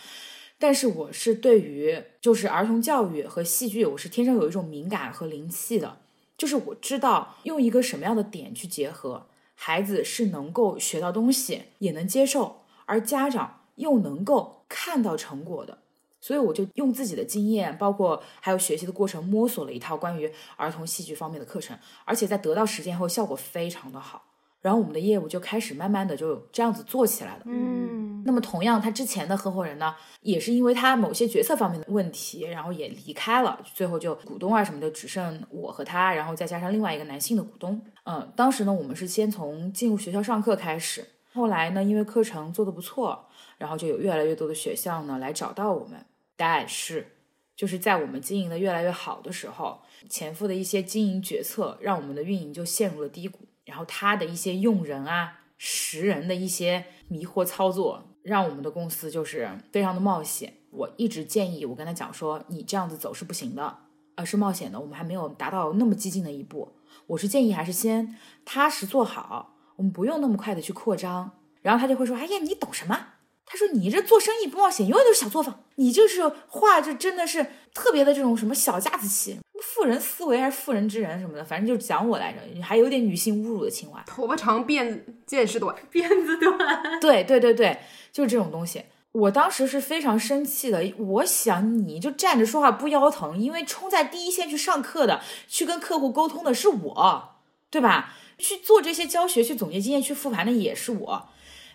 [0.57, 5.99] 但是我是对于就是儿童教育和戏剧，我是天生有一种敏感和灵气的。
[6.41, 15.77] 就是我知道用一个什么样的点去结合，孩子是能够学到东西，也能接受，而家长又能够看到成果的。
[16.19, 24.23] 所以我就用自己的经验，包括还有学习的过程，摸索了一套关于儿童戏剧方面的课程，而且在得到实践后，效果非常的好。
[24.62, 27.41] 然后我们的业务就开始慢慢的就这样子做起来了。
[27.45, 37.82] 嗯，那么同样，他之前的合伙人呢，也是因为他某些决策方面的问题，然后也离开了，最后就股东啊什么的只剩我和他，然后再加上另外一个男性的股东。
[38.04, 46.06] 嗯，当时呢，我们是先从进入学校上课开始，后来呢，因为课程做的不错，然后就有越来越多的学校呢来找到我们。
[46.36, 47.15] 但是，
[47.56, 53.39] 就是在我们经营的越来越好的时候，前夫的一些经营决策让我们的运营就陷入了低谷。
[53.65, 60.54] 然后他的一些用人啊、识人的一些迷惑操作，让我们的公司就是非常的冒险。
[60.71, 63.78] 我一直建议我跟他讲说，你这样子走是不行的，
[64.15, 64.80] 而是冒险的。
[64.80, 66.74] 我们还没有达到那么激进的一步，
[67.08, 71.32] 我是建议还是先踏实做好，我们不用那么快的去扩张。
[71.62, 73.08] 然后他就会说，哎呀，你懂什么？
[73.43, 75.65] 他说：“你这做生意不冒险，永远都是小作坊。
[75.82, 84.00] 你就是话，就真的是特别的这种什么小家子气，妇人思维还是妇人之仁什么的，反正就是讲我来着，还有点女性侮辱的情怀。
[84.06, 86.56] 头发长，辫子见识短，辫子短，
[87.02, 87.80] 对对对对，
[88.12, 88.84] 就是这种东西。
[89.13, 97.36] 我当时是非常生气的，我想你就站着说话不腰疼，因为冲在第一线去上课的，去跟客户沟通的是我，
[97.72, 98.13] 对吧？
[98.38, 101.30] 去做这些教学、去总结经验、去复盘的也是我。”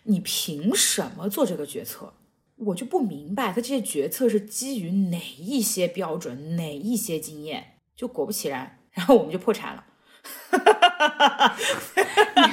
[0.09, 2.13] 你凭什么做这个决策？
[2.57, 7.79] 我就不明白，他这些决策是基于哪一些标准、哪一些经验？
[7.95, 9.85] 就果不其然，然后我们就破产了。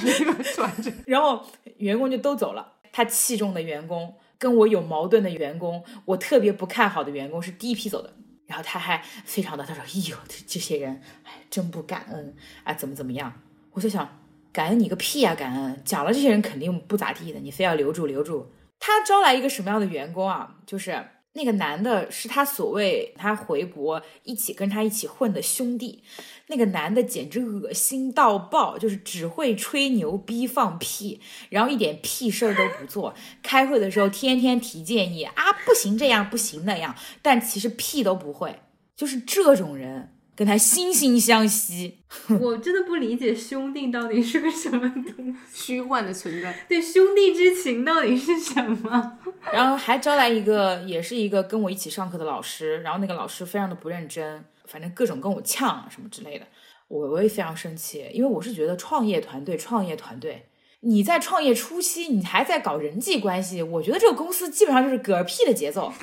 [0.04, 1.46] 你这个转折，然后
[1.78, 2.74] 员工就都走了。
[2.92, 8.14] 他器重的员工，跟我有矛盾的员工，我特别不看好的员工是第一批走的。
[8.46, 14.20] 然后他还非常的，他说：“哎呦，这这些人，哎，真不感恩啊，怎么怎么样？”我就想。
[14.52, 15.34] 感恩你个屁呀！
[15.34, 18.52] 感恩讲了，这些人肯定不咋地的，你非要留住留住。
[18.86, 20.58] 他招来一个什么样的员工啊？
[20.68, 26.04] 就是那个男的，是他所谓他回国一起跟他一起混的兄弟。
[26.48, 33.14] 那个男的简直恶心到爆，就是只会吹牛逼放屁，然后一点屁事儿都不做。
[33.42, 38.60] 开会的时候天天提建议啊，不行这样，不行那样，但其实屁都不会。
[38.98, 40.13] 就是这种人。
[40.36, 42.00] 跟他惺惺相惜，
[42.42, 44.80] 我真的不理解兄弟到底是个什么
[45.16, 46.66] 东西， 虚幻的存在。
[46.68, 49.20] 对，兄弟之情到底是什么？
[49.54, 56.48] 然后还招来一个，也是一个跟我一起上课的老师，然后那个老师非常的不认真，反正各种跟我呛什么之类的，
[56.88, 60.48] 我我也非常生气，因为我是觉得创业团队，创业团队，
[60.80, 65.94] 你在创业初期，你还在搞人际关系，我觉得这个公司基本上就是嗝屁的节奏。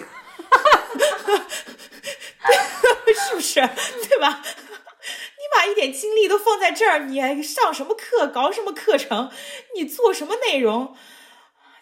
[3.29, 3.61] 是不是？
[4.09, 4.43] 对吧？
[4.43, 9.31] 你把一点精力都放在这儿，你上什么课，搞什么课程，
[9.75, 10.97] 你做什么内容，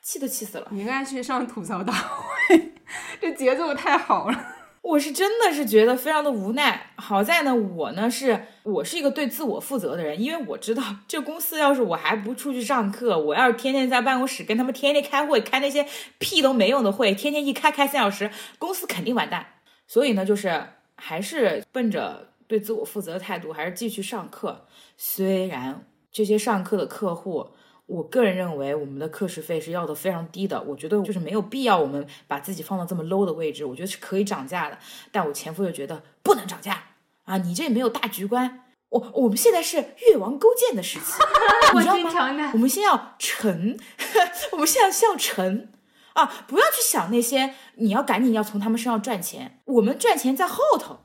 [0.03, 0.69] 气都气死了。
[0.71, 2.73] 你应该去上吐槽大会，
[3.21, 4.57] 这节奏太好了。
[4.89, 6.93] 我是真的是觉得非常的无奈。
[6.97, 15.87] 好在呢，我呢是我是一个对自我负责的人，因为我知道这公司要是我还不出去上课，我要是天天在办公室跟他们天天开会，开那些
[16.19, 19.47] 屁都没用的会，天天一开开三小时，公司肯定完蛋。
[19.87, 20.63] 所以呢，就是。
[21.01, 24.67] 还是奔着对自我负责的态度，还是继续上课。
[24.97, 27.51] 虽然这些上课的客户。
[27.89, 30.63] 我个人认为，我们的课时费是要的非常低的。
[30.63, 33.65] 我觉得就是没有必要我们把自己放到这么 low 的位置。
[33.65, 34.79] 我觉得是可以涨价的，
[35.11, 36.85] 但我前夫又觉得不能涨价
[37.25, 37.39] 啊！
[37.39, 38.65] 你这没有大局观。
[38.91, 41.13] 我我们现在是越王勾践的时期，
[41.75, 42.51] 你知道吗？
[42.53, 43.79] 我们先要沉，
[44.53, 45.73] 我们现在先要沉
[46.13, 46.45] 啊！
[46.47, 51.01] 不要去想那些，你要赶紧要从他们身上赚钱，我们赚钱在后头。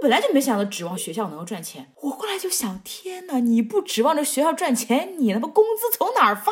[0.00, 3.38] 我本来就没想到指望学校能够赚钱，我后来就想，天哪！
[3.38, 6.50] 你不指望着学校赚钱，你他妈工资从哪儿发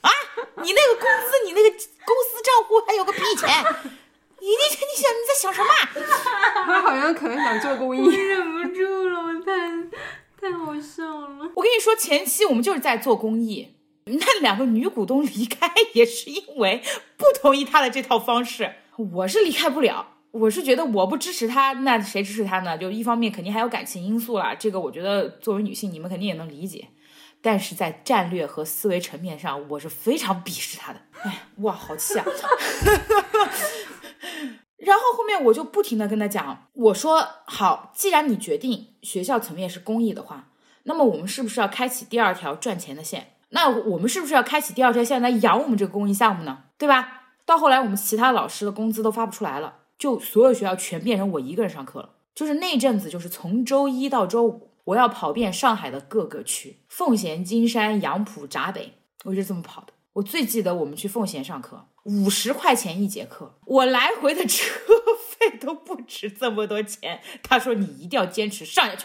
[0.00, 0.10] 啊？
[0.62, 3.50] 你那个工资，你那个公司账户还有个屁钱？
[4.40, 5.68] 你你你想你在想什么？
[6.64, 9.52] 他好像可能想做公益，忍不住了，我太
[10.40, 11.50] 太好笑了。
[11.54, 13.74] 我跟你说，前期我们就是在做公益，
[14.06, 16.82] 那两个女股东离开也是因为
[17.18, 20.14] 不同意他的这套方式，我是离开不了。
[20.32, 22.78] 我是觉得我不支持他，那谁支持他呢？
[22.78, 26.88] 就一方面肯定还有感情因素啦，这个我觉得作为女性你们肯定也能理解。
[27.42, 31.00] 但是在战略和思维层面上，我是非常鄙视他的。
[31.22, 32.24] 哎，哇，好气啊！
[34.76, 40.50] 然后后面我就不停的跟他讲，我说好，既然你决定学校层面是公益的话，
[40.84, 43.34] 那么我们是不是要开启第二条赚钱的线？
[43.50, 46.64] 那我们是不是要开启第二条线来养我们这个公益项目呢？
[46.78, 47.22] 对吧？
[47.44, 49.78] 到后来我们其他老师的工资都发不出来了。
[50.00, 59.92] 就所有学校全变成我一个人上课了，就是那阵子，就是从周一到周五，我要跑遍上海的各个区，奉贤、金山、杨浦、闸北，我就这么跑的。
[60.14, 64.72] 我最记得我们去奉贤上课，五十块钱一节课，我来回的车
[65.28, 67.20] 费都不止这么多钱。
[67.42, 69.04] 他说你一定要坚持上下去。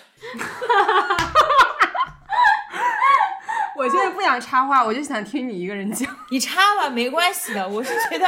[3.78, 6.10] 我现在不想插话，我就想听你一个人讲。
[6.32, 7.68] 你插吧，没关系的。
[7.68, 8.26] 我是觉得。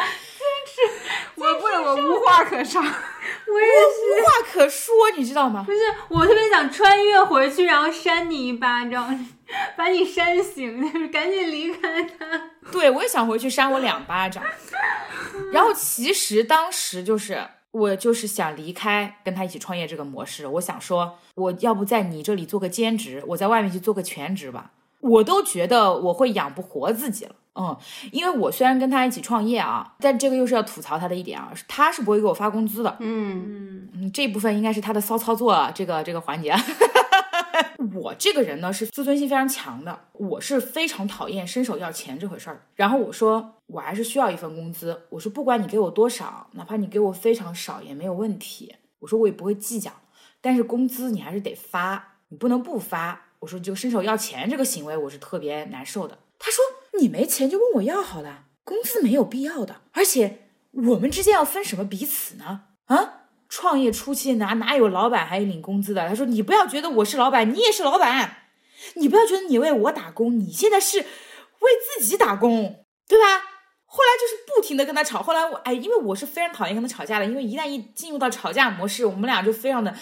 [1.36, 5.64] 我不能，我无话可说， 我也是无话可说，你知道吗？
[5.66, 9.28] 不是，我特别想穿越回去，然后扇你一巴掌，
[9.76, 12.52] 把你扇醒，就是赶紧离开他。
[12.72, 14.44] 对，我也想回去扇我两巴掌。
[15.52, 24.72] 然后其实当时就是我就是想离开跟他一起创业这个模式，我想说我要不在你这里做个兼职，我在外面去做个全职吧。
[25.00, 27.36] 我都觉得我会养不活自己了。
[27.60, 27.76] 嗯，
[28.12, 32.96] 因为我虽然跟他一起创业啊，但这个又是要吐槽他的一点啊，他是不会给我发工资的。
[33.00, 36.56] 嗯嗯，这部分应该是他的骚操作这个这个环节。
[37.96, 42.62] 我这个人呢是自尊心非常强的，我是非常讨厌伸手要钱这回事儿。
[42.76, 49.92] 然后我说我还是需要一份工资，我说不管你给我多少，哪怕你给我非常少也没有问题，我说我也不会计较，
[50.42, 53.22] 但是工资你还是得发，你不能不发。
[53.40, 56.20] 我说就伸手要钱这个行为我是特别难受的。
[56.38, 56.64] 他说。
[57.00, 62.62] 你没钱就问我要好了，工资没有必要的，而且我们之间要分什么彼此呢？
[62.86, 66.08] 啊，创业初期哪哪有老板还领工资的？
[66.08, 68.38] 他说你不要觉得我是老板，你也是老板，
[68.96, 73.26] 你不要觉得你为我打工，你现在是为自己打工，对吧？
[73.90, 79.96] 后来就是不停的跟他吵，后来我哎，因为我是非常讨厌跟他吵架的，因为一旦一进入到吵架模式，我们俩就非常的，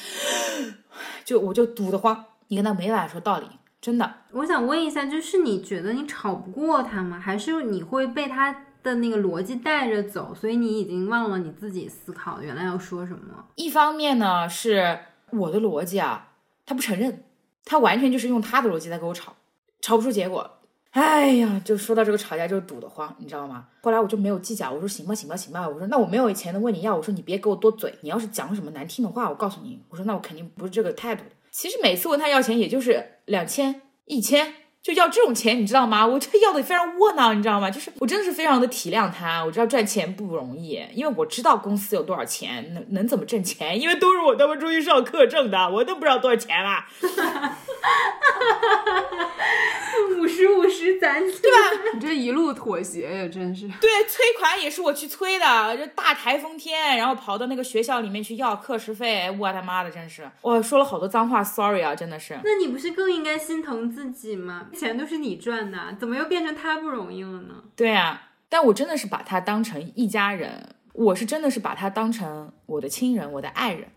[1.24, 3.46] 就我就堵得慌，你跟他没办法说道理。
[3.86, 7.20] 真的，我想问一下，就是你觉得你吵不过他吗？
[7.20, 13.46] 还是你会被他的那个逻辑带着走，所以你已经忘了你自己思考原来要说什么？
[13.54, 14.98] 一方面呢，是
[15.30, 16.30] 我的逻辑啊，
[16.66, 17.26] 他不承认，
[17.64, 19.36] 他完全就是用他的逻辑在跟我吵，
[19.82, 20.50] 吵不出结果。
[20.90, 23.68] 哎呀，就说到这个吵架就堵得慌，你知道吗？
[23.84, 31.30] 后来我就没有计较，我说行吧，行吧，行吧，我说那我没有钱的问你要，我说你别给我多嘴，你要是讲什么难听的话，我告诉你，我说那我肯定不是这个态度的。
[31.52, 34.54] 其实每次问他要钱，也就是两千、一千，
[34.94, 36.06] 就要这种钱，你知道吗？
[36.06, 37.72] 我这要的非常窝囊，你知道吗？
[37.72, 46.86] 就是我真的是非常的体谅他，我知道赚钱不容易，因为我知道公司有多少钱，能能怎么挣钱，因为都是我他妈出去上课挣的，我都不知道多少钱了。
[50.18, 51.58] 五十五十攒起， 对吧？
[51.94, 53.68] 你这一路妥协呀，真是。
[53.80, 62.38] 对，催款也是我去催的，就大台风天，然后跑到那个学校里面去要课时费，我他妈的，真是，我说了好多脏话，sorry 啊，真的是。
[62.44, 64.68] 那你不是更应该心疼自己吗？
[64.76, 67.64] 钱都是你赚的，怎么又变成他不容易了呢？
[67.76, 73.88] 对啊，但我真的是把他当成一家人，我是真的是把他当成我的亲人，我的爱人。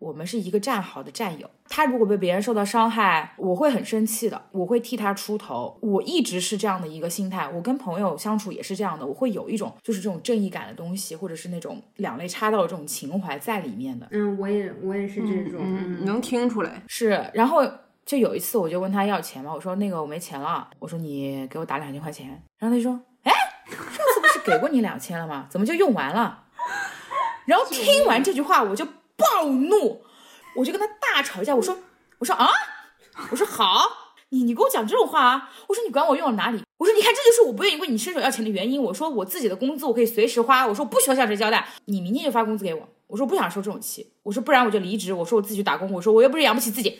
[0.00, 5.78] 我们是一个战壕的战友，他如果被别人受到伤害，我会很生气的，我会替他出头。
[5.80, 14.06] 我一直是这样的一个心态，我跟朋友相处也是这样的，我会有一种就是这种正义感的东西，或者是那种两肋插刀的这种情怀在里面的。
[14.10, 17.30] 嗯，我也我也是这种，能听出来是。
[17.32, 17.62] 然后
[18.06, 22.28] 就有一次，我就问他要钱嘛，我说那个我没钱了，我说你给我打两千块钱，
[22.58, 23.32] 然后他就说，哎，
[23.70, 25.46] 上次不是给过你两千了吗？
[25.50, 26.44] 怎么就用完了？
[27.46, 28.86] 然后听完这句话，我就。
[29.16, 30.02] 暴怒，
[30.56, 31.54] 我就跟他大吵一架。
[31.54, 31.78] 我说，
[32.18, 32.48] 我说啊，
[33.30, 33.86] 我说好，
[34.30, 35.50] 你你给我讲这种话啊？
[35.68, 36.60] 我说你管我用了哪里？
[36.78, 38.82] 我说你看这就是我不愿意为你伸手要钱的原因。
[38.82, 41.64] 我说我自己的工资我可以随时花，我说我不需要向谁交代。
[41.84, 42.88] 你明天就发工资给我。
[43.06, 44.12] 我说不想受这种气。
[44.24, 45.12] 我说不然我就离职。
[45.12, 45.92] 我说我自己去打工。
[45.92, 46.98] 我说我又不是养不起自己。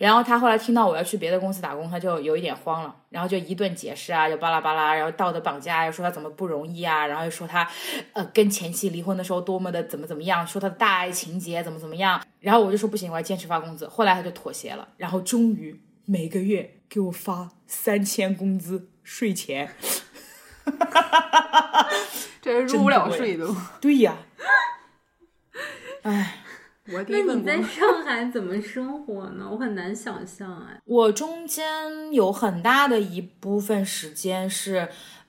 [0.00, 7.70] 然后他后来听到我要去别的公司打工，他就有一点慌了，然后就一顿解释啊，就巴拉巴拉，然后道德绑架，又说他怎么不容易啊，然后又说他，
[8.14, 12.18] 呃，跟前妻离婚的时候多么的怎么怎么样，说他的大爱情节怎么怎么样。
[12.40, 13.86] 然后我就说不行，我要坚持发工资。
[13.86, 19.74] 后来他就妥协了，然后终于每个月给我发三千工资税前，
[22.40, 23.54] 这是入不了税都。
[23.82, 24.16] 对呀，
[26.04, 26.38] 哎。
[26.92, 29.48] 我那你在上海怎么生活呢？
[29.50, 30.80] 我很难想象哎。
[30.86, 34.88] 我中间有很大的一部分时间是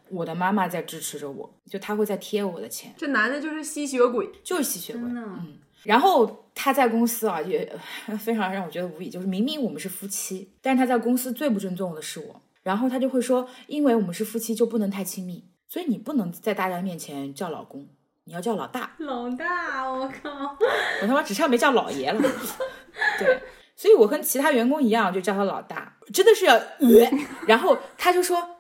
[0.10, 2.94] 我的妈妈在支持着我，就她会在贴我的钱。
[2.98, 5.04] 这男的就是吸血鬼，就是吸血鬼。
[5.04, 5.58] 嗯。
[5.84, 7.76] 然后他在公司啊，也
[8.20, 12.42] 非常让我觉得无语，就是明明我们是夫妻，但是他在公司最不尊重的是我。
[12.62, 17.88] 然后他就会说，因为我们是夫妻，就不能太亲密，所以你不能在大家面前叫老公。
[18.26, 20.56] 你要叫老大，老大，我靠！
[21.02, 22.22] 我他妈只差没叫老爷了。
[23.18, 23.42] 对，
[23.76, 26.62] 所以我跟其他员工一样，就叫他老大，真的是要。
[27.48, 28.58] 然后他就说，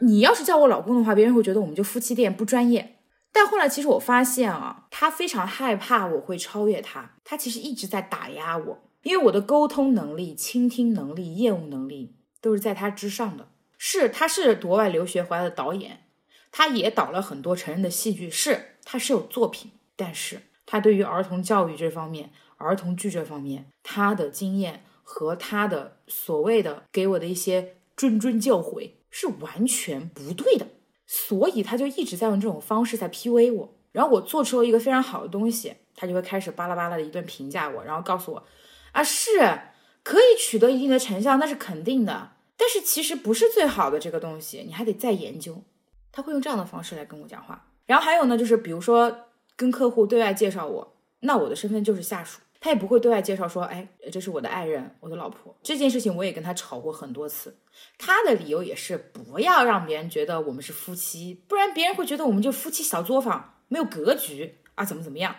[0.00, 2.96] 你要是叫我老公的话，别人会觉得我们就夫妻店不专业。
[3.32, 13.48] 但后来其实我发现啊，他非常害怕我会超越他，他其实一直在打压我，因为我的沟通能力、倾听能力、业务能力都是在他之上的。
[13.78, 16.02] 是，他是国外留学回来的导演。
[16.50, 30.68] 他也导了很多成人的戏剧，是他是有作品，但是他对于儿童教育这方面、儿童剧这方面，他的经验和他的所谓的给我的一些谆谆教诲是完全不对的，
[31.04, 33.74] 所以他就一直在用这种方式在 PUA 我。
[33.90, 38.46] 然后我做出了一个非常好的东西，他就会开始巴拉巴拉的一顿评价我，然后告诉我
[38.92, 39.30] 啊，是
[40.02, 45.64] 可以取得一定的成效，那是肯定的，但是其实不是最好的这个东西，你还得再研究。
[46.12, 49.16] 他会用这样的方式来跟我讲话，然后还有呢，就是比如说
[49.56, 55.56] 跟客户对外介绍我，那我的身份就是下属，他也不会对外介绍说，哎，这是我的爱人，我的老婆。
[55.62, 57.56] 这件事情我也跟他吵过很多次，
[57.96, 65.36] 他的理由也是不要让别人觉得我们是夫妻，不然别人会觉得我们就夫妻小作坊，没有格局啊，怎么怎么样？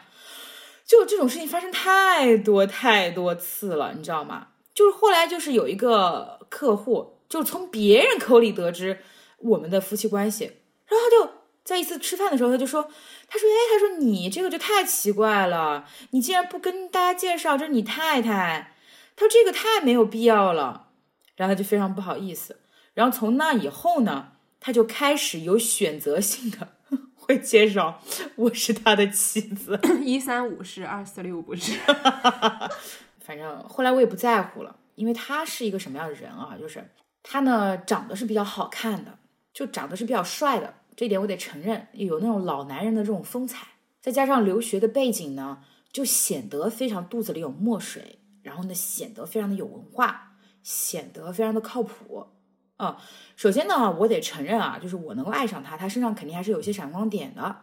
[0.86, 4.48] 就这种事情发生太多太多次了，你知道吗？
[4.74, 9.00] 就是后来就是有一个客户，就从别人口里得知
[9.40, 10.46] 我们的夫妻关系。
[10.86, 11.32] 然后他就
[11.68, 12.82] 在一次吃饭的时候，他就说
[13.28, 18.74] ：“他说，哎，他说你这个就太奇怪了，你竟然不跟大家介绍这是你太太，
[19.18, 20.88] 他说这个太没有必要了。”
[21.36, 22.62] 然后他就非常不好意思。
[22.94, 26.70] 然后从那以后呢，他就开始有选择性的
[27.14, 28.02] 会介绍
[28.38, 31.78] 我是他的妻子，一三五是二四六不是。
[33.20, 36.56] 反正后来我也不在乎了，因为他是一个什么样的人啊？
[36.58, 36.90] 就是
[37.22, 39.18] 他呢长得是比较好看的。
[39.54, 43.68] 就长得是比较帅的，这点我得承认，有那种老男人的这种风采，
[44.02, 45.60] 再加上留学的背景呢，
[45.92, 50.34] 就显得非常肚子里有墨水，然后呢显得非常的有文化，
[50.64, 52.26] 显得非常的靠谱。
[52.78, 53.00] 啊，
[53.36, 57.58] 首先呢，我得承认啊，就是我能够爱上他，他身上肯定还是有些闪光点的，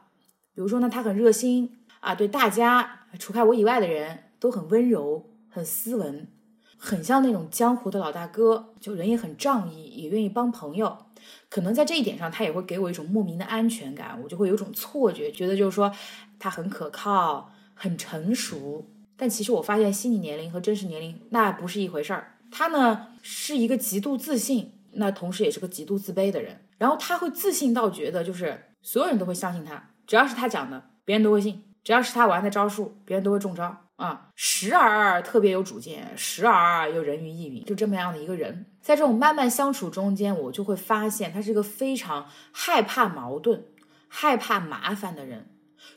[0.55, 6.28] 比如说呢，他很热心啊，对大家除开我以外的人都很温柔，很斯文，
[6.76, 11.07] 很像那种江湖的老大哥，就人也很仗义，也愿意帮朋友。
[11.55, 15.89] 可能在这一点上，他也会给我一种莫名的安全感，我就会有种错觉，觉得就是说
[16.37, 18.85] 他很可靠、很成熟。
[19.17, 22.33] 但其实我发现心理年龄和真实年龄那不是一回事儿。
[22.51, 26.59] 他呢是一个极度自信，那同时也是个极度自卑的人。
[26.77, 33.84] 然后他会自信到觉得就是所有人都会相信他，只要是他讲的，别人都会信；只要是他玩的招数，别人都会中招。
[33.97, 43.66] 啊，时而特别有主见，时而又人云亦云，就这么样的一个人，在这种慢慢相处中间，我就会发现他是一个非常害怕矛盾、
[44.09, 45.51] 害怕麻烦的人。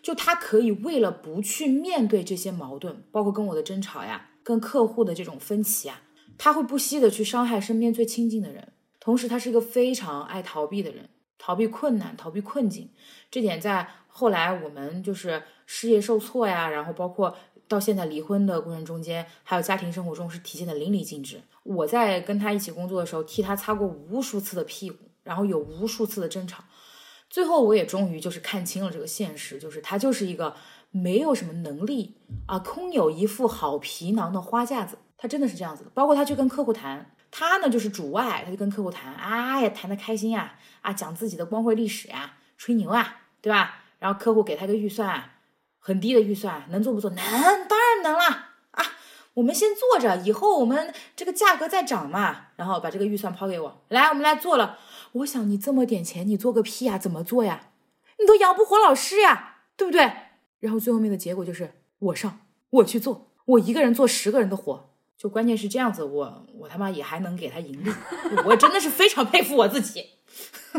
[0.04, 6.04] 就他可以为了不去面对这些矛盾，包括跟我的争吵呀、跟客户的这种分歧啊，
[6.38, 8.74] 他会不惜的去伤害身边最亲近的人。
[9.00, 12.92] 同时，他是一个非常爱逃避的人，逃避困难、逃避困境。
[13.32, 17.36] 这点在后来我们就是事业受挫呀，然后包括。
[17.68, 21.42] 到现在离婚的过程中间，还有家庭生活中是体现的淋漓尽致。
[21.64, 26.64] 我在跟他一起工作的时候，替他擦过无数次的屁股，然后有无数次的争吵。
[27.30, 30.56] 最后，我也终于就是看清了这个现实，就是他就是一个
[30.92, 32.16] 没有什么能力
[32.46, 34.98] 啊，空有一副好皮囊的花架子。
[35.18, 35.90] 他真的是这样子的。
[35.94, 43.84] 包括他去跟客户谈，他呢就是主外，他就跟客户谈，哎呀谈的开心呀，啊讲自己的光辉历史呀，吹牛啊，对吧？
[44.00, 45.32] 然后客户给他个预算。
[45.88, 47.10] 很低的预算能做不做？
[47.12, 47.24] 能，
[47.66, 48.56] 当然能啦！
[48.72, 48.84] 啊，
[49.36, 52.48] 我们先做着，以后我们这个价格再涨嘛。
[52.58, 54.80] 然后把这个预算抛给我，来，我们来做了。
[55.14, 56.98] 我想你这么点钱，你做个屁呀？
[56.98, 57.70] 怎么做呀？
[58.20, 60.12] 你都养不活老师呀，对不对？
[60.60, 64.90] 然后最后面的结果就是我上，我去做，我一个人做十个人的活。
[65.18, 67.90] 就关键是这样子，我我他妈也还能给他盈利，
[68.44, 70.04] 我真的是非常佩服我自己。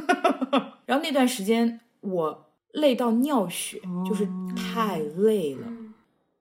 [0.85, 5.67] 然后那段时间我累到尿血，就是太累了。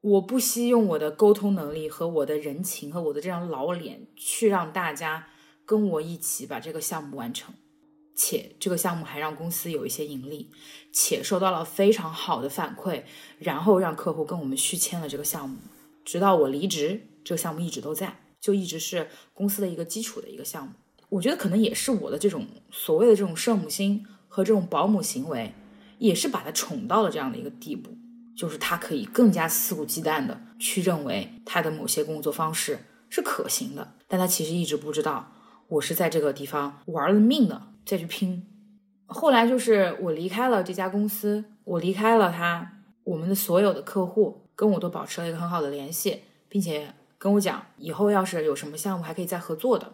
[0.01, 5.27] 我不惜用我的沟通能力和我的人情和我的这张老脸去让大家
[5.65, 7.53] 跟我一起把这个项目完成，
[8.15, 10.49] 且这个项目还让公司有一些盈利，
[10.93, 13.03] 且收到了非常好的反馈，
[13.39, 15.57] 然后让客户跟我们续签了这个项目，
[16.05, 20.73] 直到我离职，这个项目一直都在，就一直是公司的一个基础的一个项目。
[21.09, 25.53] 我觉得可能也是我的这种所谓的这种圣母心和这种保姆行为，
[25.97, 27.91] 也是把他宠到了这样的一个地步。
[28.35, 32.77] 就是他可以更加肆无忌惮的去认为他的某些工作方式
[33.09, 35.31] 是可行的，但他其实一直不知道
[35.67, 38.45] 我是在这个地方玩了命的再去拼。
[39.07, 42.73] 后来就是我离开了这家公司，我离开了他，
[43.05, 49.93] 我们的所有的客户跟我都保持了一个很好的联系，并且跟我讲以后要是有什么项目还可以再合作的，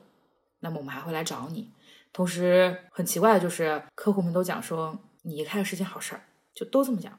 [0.60, 1.72] 那么我们还会来找你。
[2.12, 6.22] 同时很奇怪的就是客户们都讲说你离开了是件好事儿，
[6.54, 7.18] 就都这么讲。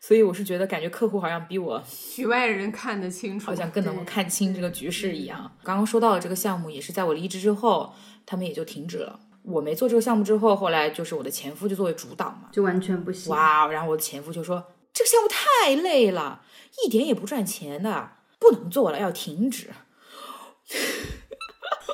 [0.00, 5.50] 所以我是觉得，感觉客户好像比我局外人看得清楚，好像更能够看清这个局势一样。
[5.62, 7.94] 刚刚说到的这个项目，也是在我离职之后，
[8.26, 9.18] 他们也就停止了。
[9.42, 13.30] 我没做这个项目之后，后来就是我的前夫就作为主导嘛，就完全不行。
[13.32, 13.66] 哇！
[13.68, 16.42] 然后我的前夫就说：“这个项目太累了，
[16.84, 19.70] 一点也不赚钱的，不能做了，要停止。”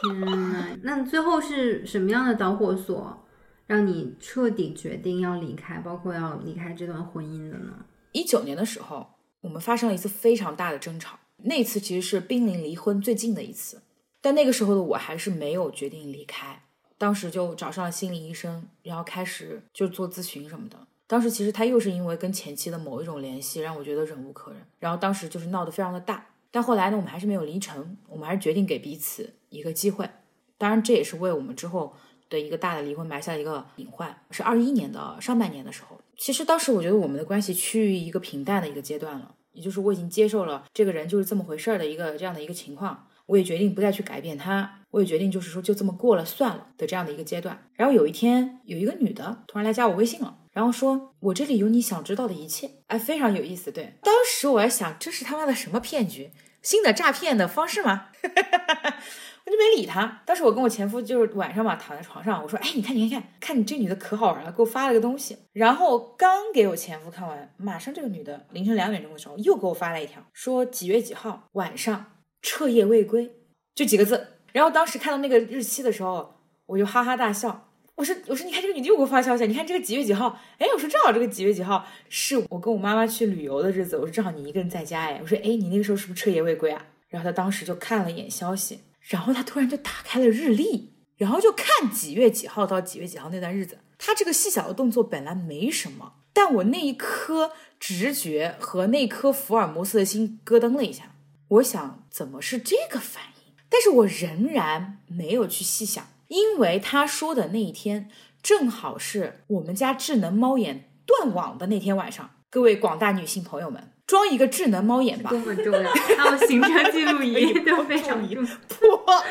[0.02, 3.26] 天呐，那最后是什么样的导火索，
[3.70, 7.84] 让你彻底决定要离开，包括要离开这段婚姻的呢？
[8.10, 9.06] 一九年的时候，
[9.42, 11.16] 我们发生了一次非常大的争吵。
[11.44, 13.80] 那次其实是濒临离婚最近的一次，
[14.20, 16.64] 但那个时候的我还是没有决定离开。
[16.98, 20.76] 当时就找上了心理医生，然后开始就做咨询什么的。
[21.06, 24.60] 当时其实他又是因为跟前妻的某一种联系，让我觉得忍无可忍。
[24.80, 26.26] 然后当时就是闹得非常的大。
[26.50, 30.10] 但后来呢，我们还是没有离成，我们还是决定给彼此一个机会。
[30.58, 31.94] 当然，这也是为我们之后
[32.30, 34.16] 的一个大的离婚埋下了一个隐患。
[34.30, 36.00] 是二一年的上半年的时候。
[36.16, 47.66] 其实当时我觉得我们的关系趋于一个平淡的一个阶段了，也就是我已经接受了这个人就是这么回事儿的一个这样的一个情况，我也决定不再去改变他，我也决定就是说就这么过了算了的这样的一个阶段。
[47.74, 53.72] 然后有一天有一个女的突然来加我微信了，然后说我这里有你想知道的一切，哎，非常有意思。
[53.72, 58.08] 对，当时我在想这是他妈的什么骗局，新的诈骗的方式吗？
[59.50, 60.22] 就没理他。
[60.24, 73.30] 当时我跟我前夫就是晚上嘛，躺在床上，我说：“哎，你看，你看，看，看你这女的可好玩了，给我发了个东西。”然后刚给我前夫看完，马上这个女的凌晨两点钟的时候又给我发了一条，说几月几号晚上彻夜未归，
[73.74, 74.28] 就几个字。
[74.52, 76.34] 然后当时看到那个日期的时候，
[76.66, 77.68] 我就哈哈大笑。
[77.96, 80.38] 我说：“我说，你看这个女的又给我发消息，你看这个几月几号？
[80.56, 83.94] 哎，我说正好这个几月几号是我跟我妈妈去旅游的日子。
[83.98, 88.80] 我说正好你一个人在家，哎，我说哎，你那个时候是不是彻夜未归啊？”然后他当时就看了一眼消息。
[89.00, 93.78] 然后他突然就打开了日历，然后就看几月几号到几月几号那段日子。
[93.98, 101.14] 他这个细小的动作本来没什么，但我那一颗直觉和那颗福尔摩斯的心咯噔了一下。
[101.48, 103.52] 我想怎么是这个反应？
[103.68, 108.08] 但是我仍然没有去细想，因为他说的那一天
[108.42, 112.30] 正好是我们家智能猫眼断网的那天晚上。
[112.48, 113.92] 各位广大女性朋友们。
[114.10, 115.88] 装一个智能猫眼吧，多么重要。
[115.92, 118.50] 还有行车记录仪 都非常重要。
[118.68, 119.30] 破案，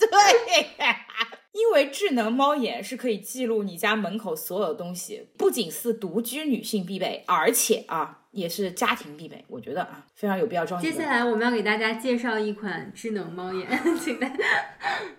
[0.00, 0.66] 对，
[1.54, 8.22] 因为智能猫眼是可以记录你家门口所有的东西，不仅是独居女性必备，而且啊。
[8.36, 10.80] 也是家庭必备，我觉得啊，非常有必要装。
[10.80, 13.66] 接下来我们要给大家介绍一款智能猫眼，
[13.98, 14.36] 请大家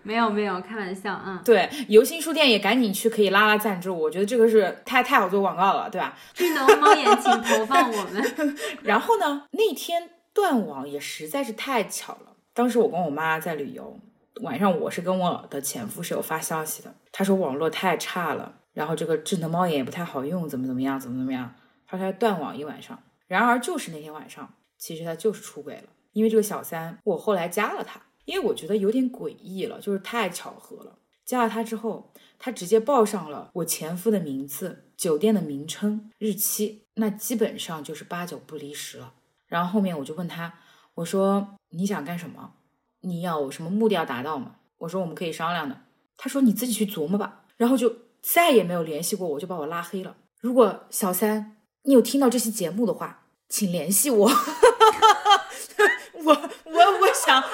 [0.04, 1.42] 没有没有开玩笑啊。
[1.44, 6.16] 对，游心书店也赶紧去可以拉拉赞助，我觉得这个是太太好做广告了，对吧？
[6.32, 8.24] 智能猫眼，请投放我们。
[8.84, 12.36] 然后呢，那天断网也实在是太巧了。
[12.54, 13.98] 当时我跟我妈在旅游，
[14.42, 21.54] 晚上我是跟我的前夫是有发消息的，他说网络太差了，然后这个智能猫眼也不太好用，怎么怎么样，怎么怎么样，
[21.86, 22.98] 他说断网一晚上。
[23.28, 25.84] 然而，就是那天晚上，其实他就是出轨了。
[26.12, 30.98] 因为这个小三，我后来加了他，因为我觉得有点诡异了，就是太巧合了。
[31.24, 39.12] 加了他之后，他直接报上了我前夫的名字、酒店的名称、日期，那基本上就是八九不离十了。
[39.46, 40.54] 然后后面我就问他，
[40.94, 42.54] 我说你想干什么？
[43.02, 44.56] 你要什么目的要达到吗？
[44.78, 45.82] 我说我们可以商量的。
[46.16, 47.44] 他说你自己去琢磨吧。
[47.58, 50.16] 然后就再也没有联系过我，就把我拉黑了。
[50.40, 51.57] 如果小三。
[51.88, 54.28] 你有听到这期节目的话，请联系我。
[56.22, 57.44] 我我我想想，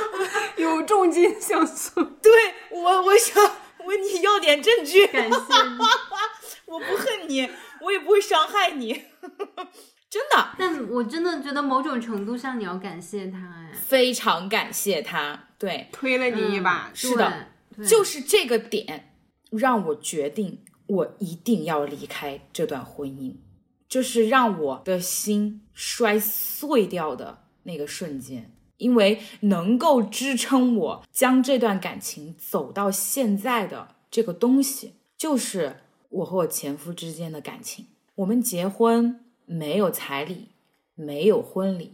[0.57, 2.05] 有重金相送。
[2.21, 2.33] 对
[2.73, 3.41] 我，我想
[3.85, 5.07] 问你要点证据。
[5.07, 5.79] 感谢你。
[6.67, 7.49] 我不恨你，
[7.81, 9.05] 我也不会伤害你，
[10.11, 10.49] 真的。
[10.59, 15.45] 但我真的觉得某种程度上你要感谢他，哎，非常感谢他。
[15.57, 16.91] 对，推了你一把。
[16.93, 17.51] 是的，
[17.89, 19.15] 就是这个点
[19.53, 23.37] 让我决定，我一定要离开这段婚姻，
[23.95, 28.51] 就是让我的心摔碎掉的那个瞬间。
[28.79, 35.77] 因为能够支撑我将这段感情走到现在的这个东西，就是
[36.09, 37.87] 我和我前夫之间的感情。
[38.17, 40.49] 我们结婚没有彩礼，
[40.97, 41.93] 没有婚礼，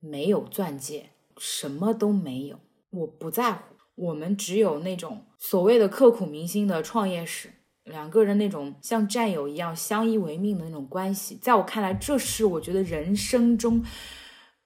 [0.00, 2.58] 没有钻戒，什么都没有。
[2.90, 3.60] 我不在乎，
[3.94, 7.50] 我们只有那种所谓的刻骨铭心的创业史，
[7.86, 11.36] 两个人那种像战友一样相依为命的那种关系。
[11.40, 13.84] 在我看来，这是我觉得人生中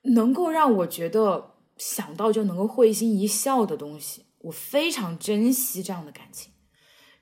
[0.02, 4.26] 能够让我觉得想到就能够会心一笑的东西。
[4.40, 6.52] 我非常珍惜这样的感情。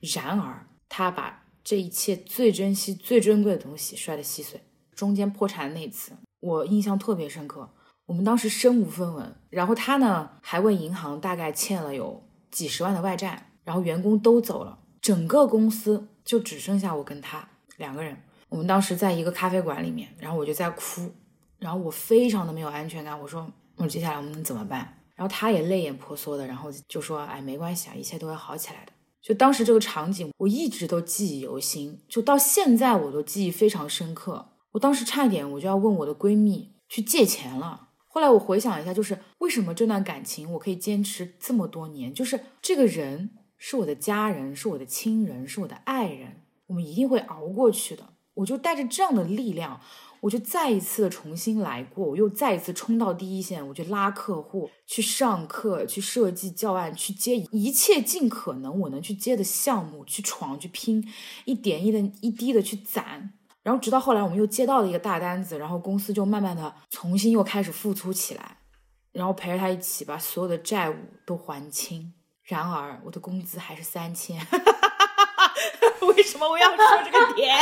[0.01, 4.61] 然而，他把这一切最珍惜、最珍贵的东西摔得稀碎。
[4.94, 7.68] 中间破产的那次，我印象特别深刻。
[8.07, 18.16] 我们当时身无分文，然后他呢还问银行大概欠了有几十万的外债，然后员工都走了，整个公司就只剩下我跟他两个人。
[18.49, 21.12] 我们当时在一个咖啡馆里面，然后我就在哭，
[21.59, 23.18] 然后我非常的没有安全感。
[23.18, 24.94] 我说，我接下来我们能怎么办？
[25.14, 28.92] 然后他也泪眼婆娑的，然后就说，哎，没关系啊，一切都会好起来的。
[29.20, 34.53] 就当时这个场景，我一直都记忆犹新，就到现在我都记忆非常深刻。
[34.72, 37.88] 我当时差一点我就要问我的闺蜜去借钱了。
[38.07, 48.14] 后来我回想一下，就是为什么这段感情我可以坚持这么多年，就是这个人是我的家人，是我的亲人，是我的爱人，我们一定会熬过去的。
[48.34, 49.80] 我就带着这样的力量，
[50.20, 61.04] 我就再一次的重新来过，我又再一次冲到第一线，我去拉客户，去上课，去设计教案，去接一切尽可能我能去接的项目，去闯，去拼，
[61.46, 63.32] 一点一的一滴的去攒。
[63.64, 68.59] 然后直到后来，我们又接到了一个大单子，然后公司就慢慢的重新又开始复苏起来，
[69.11, 70.94] 然后陪着他一起把所有的债务
[71.26, 72.14] 都还清。
[72.49, 74.40] 然而我的工资还是三千，
[76.01, 77.55] 为什么我要说这个点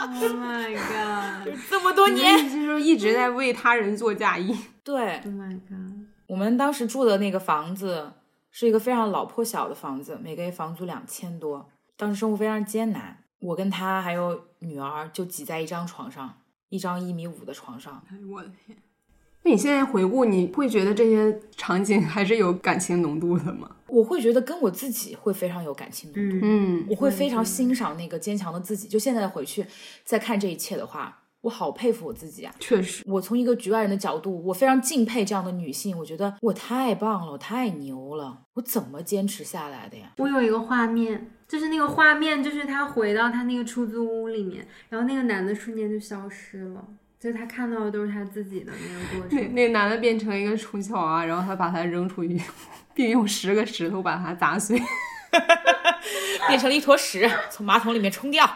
[0.00, 1.54] ？Oh my god！
[1.68, 4.56] 这么多你年，就是一直在为他人做嫁衣。
[4.82, 6.06] 对 Oh my god！
[6.26, 8.14] 我们当时住的那个房子
[8.50, 11.68] 是一个非常老破小的房子，每个月房租两千多，
[11.98, 13.24] 当时生活非常艰难。
[13.40, 18.02] 我跟他还有女儿就挤在一张床上，一张一米五的床上。
[18.10, 18.78] 哎我的天！
[19.46, 23.70] 那你现在回顾，你会觉得这些场景还是有感情浓度的吗？
[23.86, 28.88] 我会觉得跟我自己会非常有感情浓度，嗯，嗯，我会非常欣赏那个坚强的自己。
[28.88, 29.64] 就现在回去
[30.02, 32.52] 再看这一切的话，我好佩服我自己啊！
[32.58, 35.96] 确实，我从一个局外人的角度，我非常敬佩这样的女性。
[35.96, 40.10] 我觉得我太棒了，我太牛了，我怎么坚持下来的呀？
[40.16, 46.84] 我有一个画面，就是那个画面，就是他回到他那个出租屋里面，然后那个男的瞬间就消失了，
[47.26, 49.52] 就他看到的都是他自己的那个过那程。
[49.52, 52.40] 那男的变成一个楚乔啊，然后他把他扔出去，
[52.94, 54.80] 并用十个石头把它砸碎。
[56.46, 58.48] 变成了一坨屎，从马桶里面冲掉。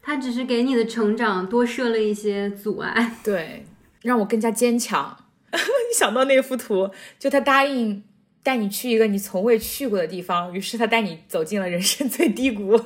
[0.00, 3.16] 他只是给你的成长多设了一些阻碍。
[3.22, 3.66] 对，
[4.00, 5.14] 让我更加坚强。
[5.52, 8.02] 一想到那幅图，就他答应
[8.42, 12.80] 带你去一个你从未去过的地方，于是他带你走进了人生最低谷。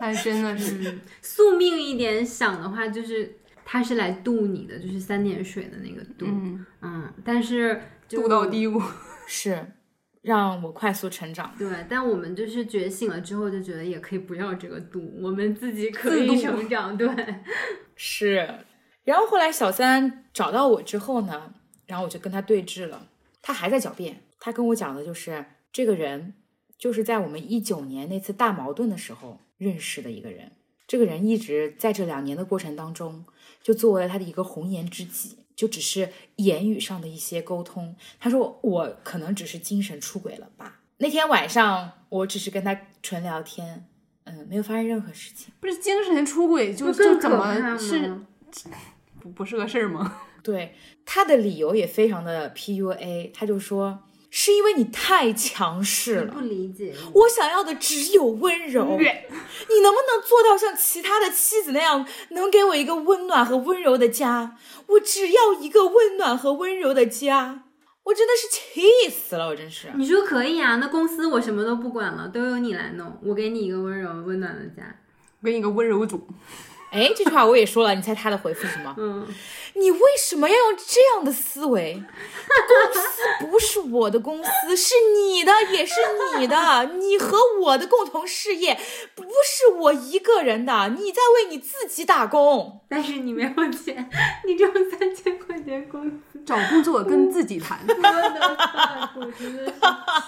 [0.00, 6.26] 还真的是，宿命一点想的话，就是他是来渡你的，就是三点水的那个渡。
[6.26, 8.80] 嗯，嗯，但是就渡到低谷。
[9.28, 9.74] 是，
[10.22, 11.54] 让我快速成长。
[11.58, 16.96] 对，但我们就是觉醒了之后，就觉得也可以不要这个渡，我们自己可以成长。
[16.96, 17.08] 对，
[17.94, 18.48] 是，
[19.04, 21.52] 然后后来小三找到我之后呢，
[21.86, 23.08] 然后我就跟他对峙了，
[23.42, 26.34] 他还在狡辩，他跟我讲的就是这个人
[26.78, 30.52] 就是在我们一九年那次大矛盾的时候认识的一个人，
[30.88, 33.26] 这个人一直在这两年的过程当中，
[33.62, 37.94] 就作为了他的一个红颜知己，就只是言语上的一些沟通。
[38.18, 40.80] 他说我可能只是精神出轨了吧。
[40.96, 43.86] 那天晚上我只是跟他纯聊天，
[44.24, 45.52] 嗯，没有发生任何事情。
[45.60, 47.30] 不是精神出轨就就怎？
[47.30, 48.18] 么是
[49.20, 50.22] 不不是个事儿吗？
[50.42, 56.94] 对他的理由也非常的 PUA，他就说是因为你太强势了不，理解。
[57.12, 58.96] 我想要的只有温柔。
[58.96, 64.56] 你能不能做到像其他的妻子那样，能给我一个温暖和温柔的家？
[64.86, 67.64] 我只要一个温暖和温柔的家。
[68.04, 69.88] 我真的是气死了，我真是。
[69.96, 70.76] 你说可以啊？
[70.76, 74.96] 那公司我什么都不管了，都由你来弄，我给你一个温柔温暖的家。
[75.40, 76.26] 我给你个温柔组，
[76.90, 78.94] 哎，这句话我也说了，你猜他的回复是什么？
[78.98, 79.26] 嗯，
[79.74, 81.94] 你为什么要用这样的思维？
[81.94, 85.94] 公司不是我的公司，是你的，也是
[86.38, 88.76] 你的，你和我的共同事业，
[89.14, 90.88] 不是我一个人的。
[90.98, 92.80] 你在为你自己打工。
[92.88, 94.10] 但是你没有钱，
[94.44, 97.78] 你只有三千块钱工资，找工作跟自己谈。
[97.86, 99.72] 我的 fuck，我真的是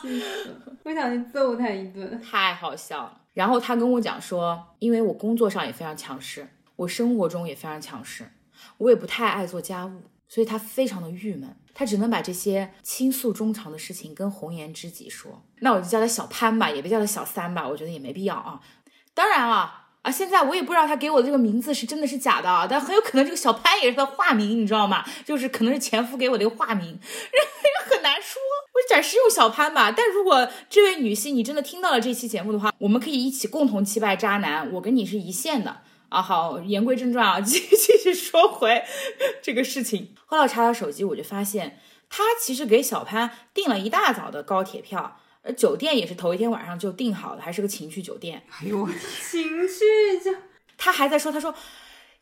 [0.00, 2.22] 气死了，我想去揍他一顿。
[2.22, 3.18] 太好笑了。
[3.32, 8.30] 然后他跟我讲说，因为我工作上也非常强势，我生活中也非常强势，
[8.78, 15.42] 我也不太爱做家务，所以他非常的郁闷，他只能把这些倾诉衷肠的事情跟红颜知己说。
[15.60, 18.60] 那我就叫他小潘吧，也别叫他小三吧，我觉得也没必要啊。
[19.14, 25.04] 当然啊，啊，现在我也不知道他给我的这个名字是真的是假的啊，但很有可能这个小潘也是他化名，你知道吗？
[25.24, 28.40] 就是可能是前夫给我的一个化名， 也很难说。
[28.74, 36.20] 我暂时用小潘吧，但如果这位女性你真的听到了这期节目的话，我们可以一起共同击败渣男，我跟你是一线的啊。
[36.20, 38.82] 好，言归正传啊， 继继续说回
[39.40, 40.14] 这个事情。
[40.26, 41.78] 后来我查他手机，我就发现
[42.10, 48.42] 他其实给小潘订了一大早的高铁票，呃，酒店也是头一天晚上就订好了，还是个情趣酒店。
[48.60, 48.98] 哎呦我天！
[49.30, 50.34] 情趣就
[50.78, 51.54] 他还在说，他说。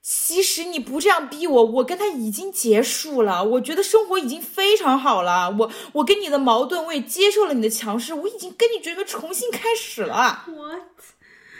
[0.02, 3.44] 其实你不这样逼我，我跟他已经结束了。
[3.44, 5.54] 我觉得生活已经非常好了。
[5.58, 10.46] 我我跟你的矛盾，我也接受了你的强势，我已经跟你准备重新开始了。
[10.46, 10.80] what？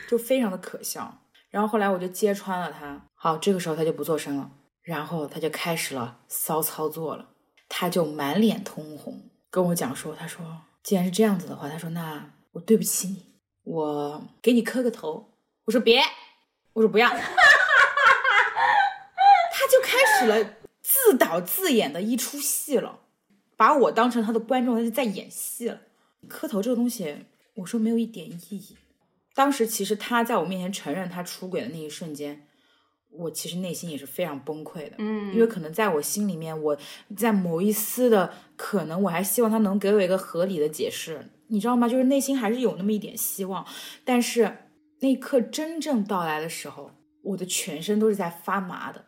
[0.09, 1.19] 就非常的可笑。
[1.51, 4.51] 然后后来我就揭穿了他，好，这个时候他就不做声了，
[4.81, 7.27] 然后他就开始了骚操作了，
[7.69, 13.27] 他就满脸通红，跟我讲说，他说既然是这样子的话，他说那我对不起你，
[13.65, 15.35] 我给你磕个头。
[15.65, 16.01] 我说别，
[16.73, 17.09] 我说不要。
[17.11, 17.19] 他
[19.71, 23.01] 就开始了自导自演的一出戏了，
[23.57, 25.81] 把我当成他的观众，他就在演戏了。
[26.29, 28.77] 磕头这个东西，我说没有一点意义。
[29.35, 32.47] 当时其实他在我面前承认他出轨的那一瞬间，
[33.11, 34.97] 我其实内心也是非常崩溃的。
[34.99, 36.77] 嗯因为可能在我心里面，我
[37.17, 41.89] 在某一丝的可能，我还希望他能给我一个合理的解释，你知道吗？
[41.89, 43.67] 就是内心还是有那么一点希望。
[44.05, 44.57] 但是
[45.01, 46.91] 那一刻真正到来的时候，
[47.23, 49.07] 我的全身都是在发麻的，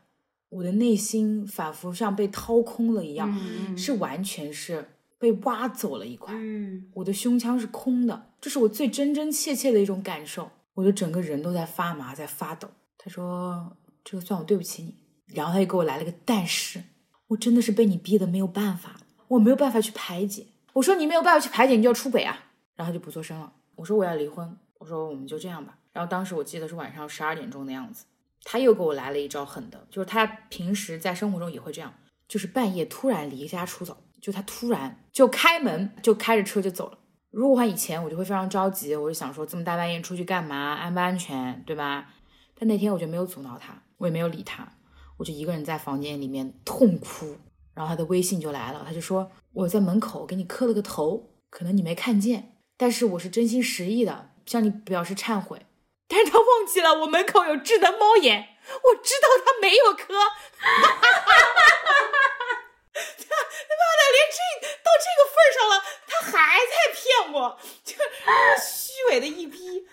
[0.48, 3.30] 我的内心仿佛像被掏空了一样，
[3.68, 4.84] 嗯是完全是
[5.18, 6.34] 被挖走了一块。
[6.34, 10.50] 嗯，我的胸腔是空的，这是我最真真切切的一种感受。
[10.74, 12.68] 我的整个人都在发麻，在发抖。
[12.96, 14.96] 他说：“这个算我对不起你。”
[15.34, 16.82] 然后他又给我来了个但是，
[17.28, 18.96] 我真的是被你逼的没有办法，
[19.28, 20.46] 我没有办法去排解。
[20.74, 22.38] 我说你没有办法去排解，你就要出轨啊？
[22.76, 23.52] 然后他就不做声了。
[23.76, 25.78] 我说我要离婚，我说我们就这样吧。
[25.92, 28.04] 然后当时我记得是晚上十二点钟的样子，
[28.44, 31.94] 他又给我来了一招狠的，就是他平时在生活中也会这样，
[32.28, 36.98] 就是半夜突然离家出走，就他突然就开门就开着车就走了。
[37.30, 42.10] 如果换以前，我就会非常着急，我就想说这么大半夜出去干嘛，安不安全，对吧？
[42.58, 44.66] 但那天我就没有阻挠他，我也没有理他，
[45.16, 47.38] 我就一个人在房间里面痛哭。
[47.72, 55.64] 然后他的微信就来了，他就说我在门口给你磕了个头，可能你没看见，但是我是真心实意的向你表示忏悔。
[56.08, 60.14] 但是他忘记了我门口有智能猫眼，我知道他没有磕。
[60.58, 60.68] 他
[62.92, 63.00] 他
[63.78, 64.36] 妈的连这
[64.82, 67.94] 到这个份上了，他还在骗我，就
[68.60, 69.86] 虚伪的一逼。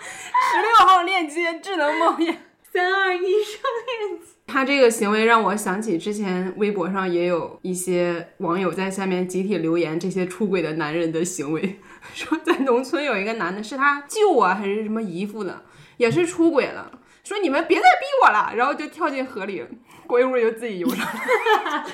[0.00, 2.46] 十六号链接智能猫眼。
[2.72, 4.26] 三二一上链接。
[4.46, 11.80] 他这个行为让我想起之前微博上也有一些网友在下面集体留言这些出轨的男人的行为，
[12.14, 15.62] 说在农村有一个男的是他舅啊还是什么姨父的，
[15.96, 16.90] 也是出轨了，
[17.24, 19.64] 说你们别再逼我了，然后就跳进河里，
[20.06, 21.86] 过一会儿就自己游上了，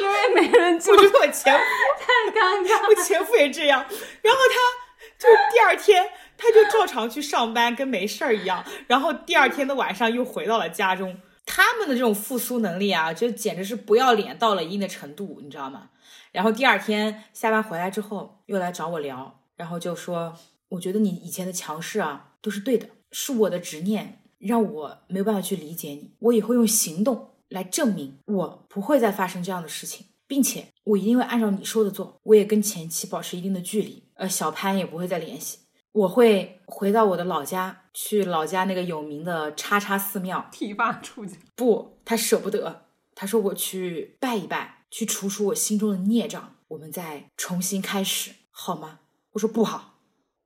[0.00, 0.98] 因为没人救我。
[0.98, 1.60] 觉得我前夫
[2.00, 2.88] 太尴尬。
[2.88, 3.84] 我前夫也这样，
[4.22, 6.06] 然后他就是第二天
[6.36, 11.16] 他就照常去上班，跟没事儿一样，然后第二天的晚上又回到了家中。
[11.48, 15.90] 他们的这种复苏能力啊，就简直是不要脸到了一定的程度，你知道吗？
[16.32, 20.36] 然后第二天下班回来之后，又来找我聊，然后就说
[20.70, 32.20] ：“我觉得你以前的强势啊都是对的，是我的执念让我没有办法去理解你，我也会用行动来证明我不会再发生这样的事情，并且我一定会按照你说的做。
[32.24, 35.58] 我也跟前妻保持一定的距离，呃，小潘也不会再联系。
[35.96, 40.46] 我会回到我的老家，去老家那个有名的叉叉寺庙。
[40.52, 42.82] 剃发出去，不，他舍不得。
[43.14, 49.00] 他说我去拜一拜，去除除我心中的孽障，我们再重新开始，好吗？
[49.32, 49.94] 我说不好。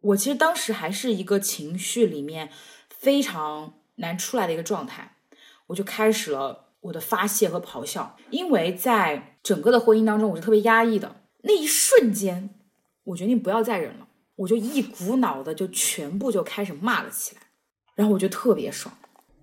[0.00, 2.50] 我其实当时还是一个情绪里面
[2.88, 5.16] 非常难出来的一个状态，
[5.66, 11.16] 我就开始了我的发泄和咆哮，因为在整个的婚姻当中，我是特别压抑的。
[11.42, 12.54] 那一瞬间，
[13.02, 14.06] 我决定不要再忍了，
[14.40, 17.42] 我就一股脑的就全部就开始骂了起来。
[17.94, 18.94] 然后我就特别爽，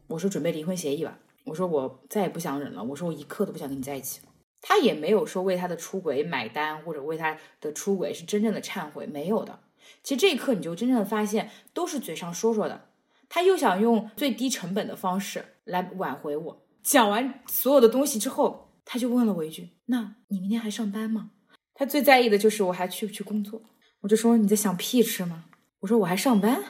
[0.07, 4.31] 我说准备离婚协议吧，我说我再也不想忍了，我说我一刻都不想跟你在一起了。
[4.59, 9.59] 他也没有说为他的出轨买单，或者为他的出轨是真正的忏悔，没有的。
[10.01, 12.89] 其实这一刻你就真正的发现，都是嘴上说说的。
[13.29, 16.65] 他又想用最低成本的方式来挽回我。
[16.81, 21.29] 讲完所有的东西之后，他就问了我一句：“那你明天还上班吗？”
[21.75, 23.61] 他最在意的就是我还去不去工作。
[24.01, 25.45] 我就说你在想屁吃吗？
[25.79, 26.63] 我说我还上班。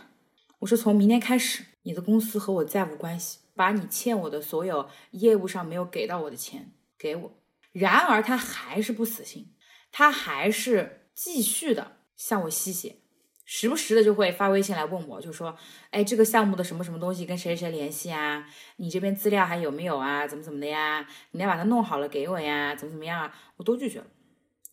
[0.60, 7.32] 我说从明天开始，你的公司和我再无关系，把你欠我的所有业务上没有给到我的钱给我。
[7.72, 9.54] 然而他还是不死心，
[9.92, 12.96] 他还是继续的向我吸血。
[13.46, 15.56] 时不时的就会发微信来问我，就说
[15.92, 18.46] ：“哎，这个项目的什么什么东西跟谁谁联系啊？
[18.76, 20.28] 你这边资料还有没有啊？
[20.28, 21.08] 怎么怎么的呀？
[21.32, 22.76] 你要把它弄好了给我呀？
[22.76, 24.08] 怎么怎么样啊？”我都拒绝了。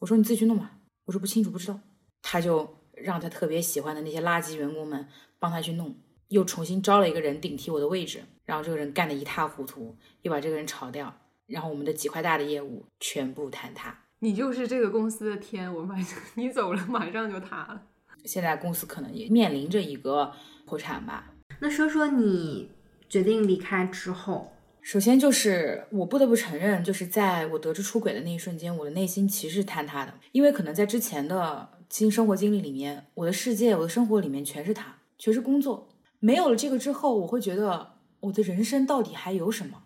[0.01, 1.79] 我说：“你自己去弄吧。”我说：“不清楚，不知道。”
[2.27, 5.07] 他就让他特别喜欢的那些垃圾员工们
[5.39, 5.95] 帮他去弄，
[6.29, 11.15] 又重新招了一个人顶替我的位置，然后这个人干得一塌糊涂，又把这个人炒掉，
[11.47, 13.97] 然后我们的几块大的业务全部坍塌。
[14.21, 17.83] 你就是这个公司的天，我马上你走了马上就塌了。
[18.25, 20.33] 现在公司可能也面临着一个
[20.65, 21.35] 破产吧。
[21.61, 22.71] 那说说你
[23.07, 24.51] 决定离开之后，
[24.81, 35.91] 首先就是我不得不承认，就是在我得知出轨的那一瞬间，我的内心其实是坍塌的，因为可能在之前的经生活经历里面，我的世界、我的生活里面全是他，全是工作。
[36.19, 39.85] 没有了这个之后，我会觉得我的人生到底还有什么？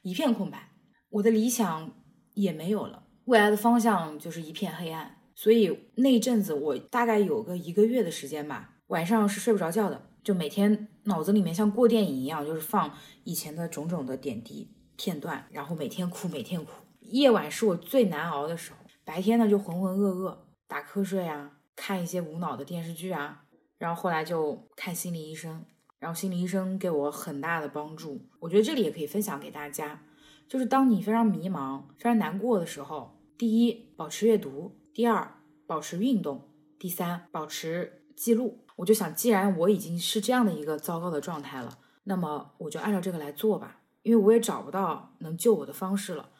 [0.00, 0.70] 一片空白，
[1.10, 1.92] 我的理想
[2.32, 5.18] 也没有了，未来的方向就是一片黑暗。
[5.34, 12.90] 所以那一阵子，我大概有个一个月的时间吧，晚上是睡不着觉的，就每天脑子里面像过电影一样，就是放
[13.24, 16.70] 以前的种种的点滴片段，然后每天哭，每天哭。
[17.00, 20.34] 夜晚是我最难熬的时候，白天呢就浑浑噩噩，
[20.72, 23.44] 打瞌睡啊，看一些无脑的电视剧啊，
[23.76, 25.66] 然后后来就看心理医生，
[25.98, 28.26] 然后心理医生给我很大的帮助。
[28.40, 30.02] 我觉得这里也可以分享给大家，
[30.48, 34.74] 就是当你非常迷茫、非常难过的时候，第一，保持阅读。
[34.94, 36.38] 第二，保持运动；
[36.78, 38.64] 第三，保持记录。
[38.76, 43.82] 我就想，既然我已经是这样的一个糟糕的状态了，那么我就按照这个来做吧。
[44.04, 46.30] 因为我也找不到能救我的方式了。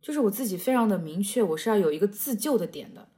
[0.00, 3.08] 就是我自己非常的明确，我是要有一个自救的点的，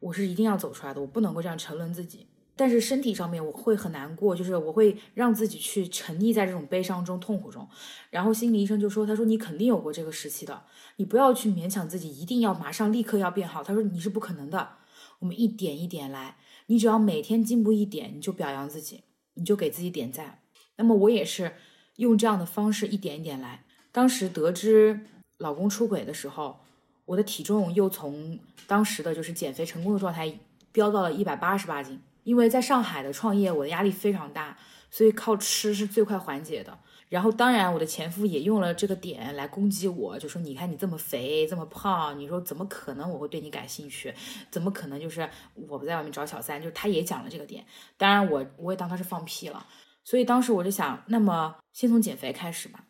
[0.00, 2.26] 我是一定要走出来的，我不能够这样沉沦自己。
[2.58, 7.68] 但是身体上面我会很难过，就是我会让自己去沉溺在这种悲伤中、痛苦中。
[8.08, 10.62] 然后心理医生就说：“他说你肯定有过这个时期的，
[10.96, 13.62] 你不要去勉强自己，一定要马上立刻要变好。
[13.62, 14.70] 他说你是不可能的，
[15.18, 16.38] 我们一点一点来，
[16.68, 20.40] 你只要每天进步一点，你就表扬自己，你就给自己点赞。
[20.76, 21.52] 那么我也是
[21.96, 23.66] 用这样的方式一点一点来。
[23.92, 25.00] 当时得知
[25.36, 26.60] 老公出轨的时候，
[27.06, 30.38] 我的体重又从当时的就是减肥成功的状态
[30.70, 34.58] 飙到了一百八十八斤。”因为在上海的创业，我的压力非常大，
[34.90, 36.76] 所以靠吃是最快缓解的。
[37.08, 44.12] 然后，当然我的前夫也用了这个点来攻击我，就说：“你看你这么肥，这么胖，你说怎么可能我会对你感兴趣？
[44.50, 47.64] 怎么可能就是我不在外面找小三？”就是他也讲了这个点。
[47.96, 49.64] 当然，我我也当他是放屁了。
[50.02, 52.86] 所以当时我就想，那么先从减肥开始吧。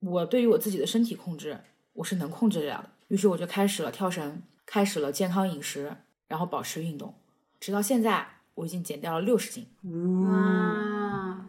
[0.00, 1.60] 我对于我自己的身体控制，
[1.92, 2.90] 我是能控制得了的。
[3.10, 7.14] 于是我就开始了跳绳，开始了健康饮食，然后保持运动，
[7.60, 8.26] 直到现在。
[8.56, 9.66] 我已经减掉了六十斤。
[10.28, 11.46] 哇！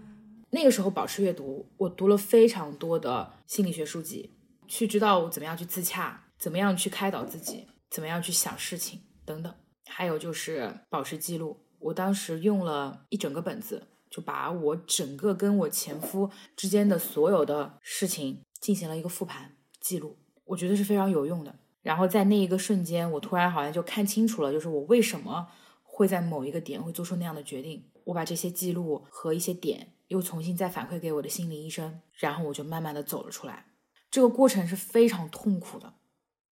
[0.52, 4.32] 那个时候保持阅读，我读了非常多的心理学书籍，
[4.66, 9.54] 去知道我怎么样去自洽，怎么样去开导自己，怎么样去想事情等等。
[9.88, 20.18] 还有就是保持记录，我当时用了一整个本子，就把我整个跟我前夫之间的所有的事情进行了一个复盘记录，
[20.52, 21.56] 我觉得是非常有用的。
[21.82, 25.48] 然后在那一个瞬间，我突然好像就看清楚了，就是我为什么。
[25.94, 27.84] 会在某一个点会做出那样的决定。
[28.06, 33.66] 我把这些记录和一些点又重新再反馈给我的心理医生，然后我就慢慢的走了出来。
[34.10, 35.94] 这个过程是非常痛苦的，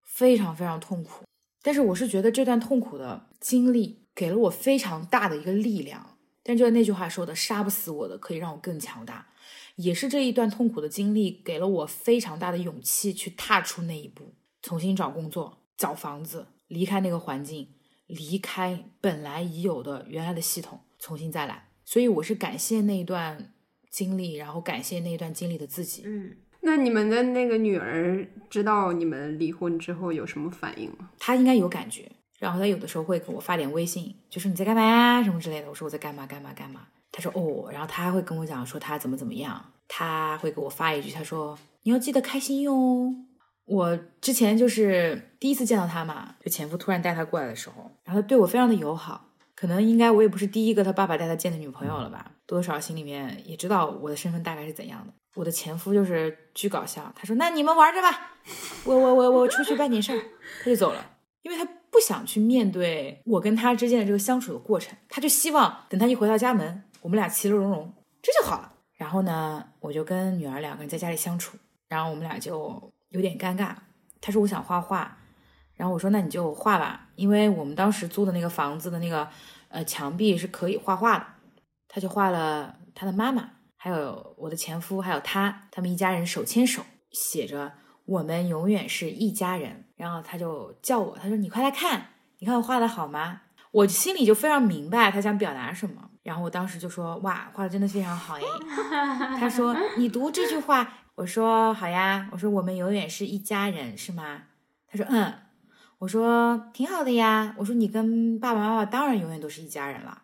[0.04, 1.24] 非常非常痛苦。
[1.64, 6.18] 但是我是觉得这段痛苦的经历给了我非常大的一个力量。
[6.44, 9.30] 但就是那句话说的，杀不死我的可以让我更强大。
[9.82, 17.70] 也是这一段痛苦的经历给了我非常大的勇气去踏出那一步，重新找工作、找房子、离开那个环境。
[18.08, 21.70] 离开本来已有的原来的系统，重新再来。
[21.86, 23.54] 所以我是感谢那一段
[23.90, 26.02] 经历，然后感谢那一段经历的自己。
[26.06, 31.12] 嗯，那你们的那个女儿知道你们离婚之后有什么反应吗？
[31.20, 35.70] 她应该有感觉，然后她有的时候会给我发点微信，就说你在干嘛呀什么之类的。
[35.70, 36.88] 我说我在干嘛干嘛干嘛。
[37.12, 39.64] 他说哦，然后他还会跟我讲说他怎么怎么样。
[39.92, 43.12] 他会给我发一句，他说你要记得开心哟。
[43.66, 55.14] 我之前就是第一次见到他嘛，就前夫突然带他过来的时候，然后他对我非常的友好，可能应该我也不是第一个他爸爸带他见的女朋友了吧，多多少少心里面也知道我的身份大概是怎样的。
[55.36, 58.34] 我的前夫就是巨搞笑，他说：“那你们玩着吧，
[58.86, 60.20] 我我我我出去办点事儿。”
[60.64, 61.04] 他就走了，
[61.42, 68.74] 因为他不想去面对我跟他之间的这个相处的过程，他就希望等他一回到家门，我们俩其乐融融，这就好了。
[68.94, 73.74] 然后呢，我就跟女儿两个人在家里相处，然后我们俩就有点尴尬。
[74.20, 75.18] 他说我想画画，
[75.76, 79.28] 然后我说那你就画吧，因为我们当时租的那个房子的那个
[79.70, 81.26] 呃墙壁是可以画画的。
[81.88, 87.72] 他就画了他的妈妈，还有我的前夫，还有他，他们一家人手牵手，写着
[88.06, 89.86] 我们永远是一家人。
[89.96, 93.42] 然后他就叫我，他说你快来看，你看我画的好吗？
[93.72, 96.09] 我心里就非常明白他想表达什么。
[96.30, 98.42] 然后我当时就说哇，画的真的非常好哎。
[99.40, 102.30] 他说你读这句话，我说好呀。
[102.32, 104.44] 我说我们永远是一家人，是吗？
[104.88, 105.34] 他说嗯。
[105.98, 107.56] 我说挺好的呀。
[107.58, 110.22] 我说你跟爸爸妈妈当然永远都是一家人了。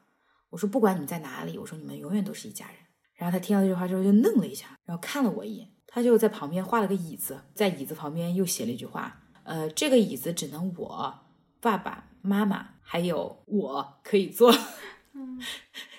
[0.51, 2.75] 我说不管你们在哪里，我说你们永远都是一家人。
[3.15, 11.21] 然后他听到这句话之后就愣了一下，然后看了我一眼，他就在旁边画了个椅子，在椅子旁边又写了一句话，呃，这个椅子只能我
[11.59, 14.53] 爸爸妈妈还有我可以坐。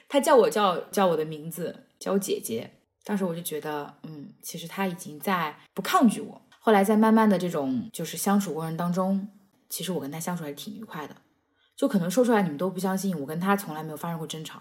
[0.09, 2.71] 他叫我叫叫我的名字，叫我姐姐。
[3.05, 6.43] 当时我就觉得，嗯，其实他已经在不抗拒我。
[6.59, 9.29] 后来在慢慢的这种就是相处过程当中，
[9.69, 11.15] 其实我跟他相处还是挺愉快的。
[11.77, 14.61] 就可能说出来你们都不相信，我跟他从来没有发生过争吵。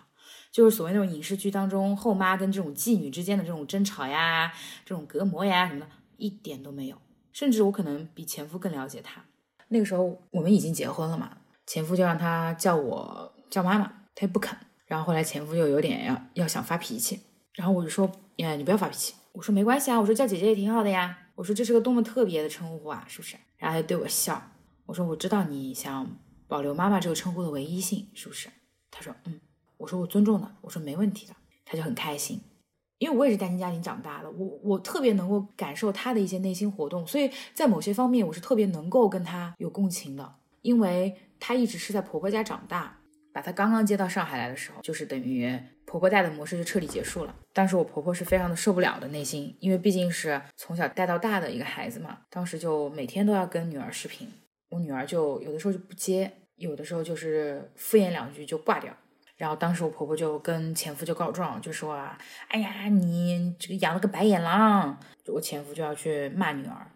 [0.51, 4.51] 就是所谓那种影视剧当中后妈跟这种继女之间的这种争吵呀、
[4.85, 5.87] 这种隔膜呀什么的，
[6.17, 6.97] 一点都没有。
[7.31, 9.23] 甚至我可能比前夫更了解他。
[9.69, 14.57] 那个时候我们已经结婚了嘛，前夫就让他叫我叫妈妈，他也不肯。
[14.85, 17.19] 然后后来前夫就有点要要想发脾气，
[17.53, 19.13] 然后我就说，呀，你不要发脾气。
[19.33, 21.17] 我说没关系啊，我说叫姐姐也挺好的呀。
[21.35, 23.35] 我说这是个多么特别的称呼啊，是不是？
[23.57, 24.41] 然后他就对我笑。
[24.85, 26.07] 我说我知道你想
[26.47, 28.49] 保留妈妈这个称呼的唯一性，是不是？
[28.89, 29.41] 他说嗯。
[29.77, 31.33] 我说我尊重的，我说没问题的。
[31.65, 32.39] 他就很开心，
[32.99, 42.99] 因为我也是单亲家庭长大的，我我特别能够感受他的一些内心活动，所以在某些方面我是特别能够跟他有共情的，因为他一直是在婆婆家长大。
[43.35, 47.35] 把她刚刚接到上海来的时候，就是等于婆婆带的模式就彻底结束了。
[47.51, 52.19] 当时我婆婆是非常的受不了的内心，因为毕竟是从小带到大的一个孩子嘛。
[52.29, 54.31] 当时就每天都要跟女儿视频，
[54.69, 58.95] 我女儿就有的时候就不接，有的时候就是敷衍两句就挂掉。
[59.35, 62.17] 然后当时我婆婆就跟前夫就告状，就说啊，
[62.47, 64.97] 哎呀，你这个养了个白眼狼。
[65.27, 66.87] 我前夫就要去骂女儿，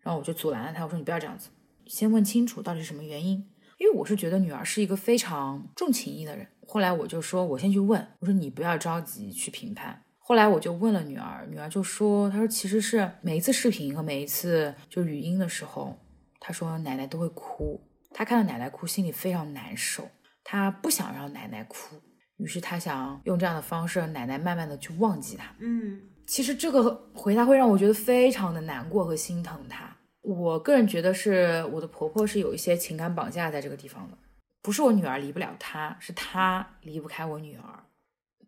[0.00, 1.50] 然后我就阻拦了他，我说你不要这样子，
[1.86, 3.48] 先问清楚到底是什么原因。
[3.78, 10.02] 因为我是觉得女儿是一个非常重情义的人，后来我就说，我先去问，我说你不要着急去评判。
[10.18, 15.96] 后来我就问了女儿，女儿就说，她说其实是每一次视频和每一次就语音的时候，
[16.40, 17.80] 她说奶奶都会哭，
[18.12, 20.08] 她看到奶奶哭，心里非常难受，
[20.42, 21.96] 她不想让奶奶哭，
[22.38, 25.54] 于是她想用这样的方式让奶奶慢慢的去忘记她。
[25.60, 29.95] 嗯，其实这个回答会让我觉得非常的难过和心疼她。
[30.26, 34.18] 我个人觉得是我的婆婆是有一些情感绑架在这个地方的，
[34.60, 37.84] 不是我女儿离不了她，是她离不开我女儿。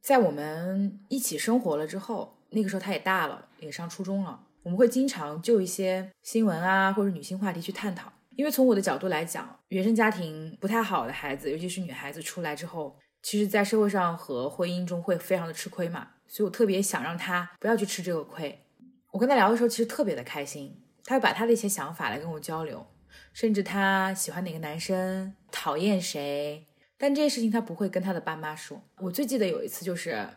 [0.03, 8.13] 在我们一起生活了之后，那个时候她也大了，也上初中了，我们会经常就一些新闻啊或者女性话题去探讨。
[8.35, 18.65] 因为从我的角度来讲，原生家庭不太好的孩子，尤其是女孩子出来之后，其实在社会上和婚姻中会非常的吃亏嘛，所以我特别想让她不要去吃这个亏。
[19.13, 20.83] 我跟她聊的时候，其实特别的开心。
[21.09, 22.87] 他会把他的一些想法来跟我交流，
[23.33, 26.67] 甚至他喜欢哪个男生，讨厌谁，
[26.99, 28.79] 但这些事情他不会跟他的爸妈说。
[28.99, 30.29] 我最记得有一次，就是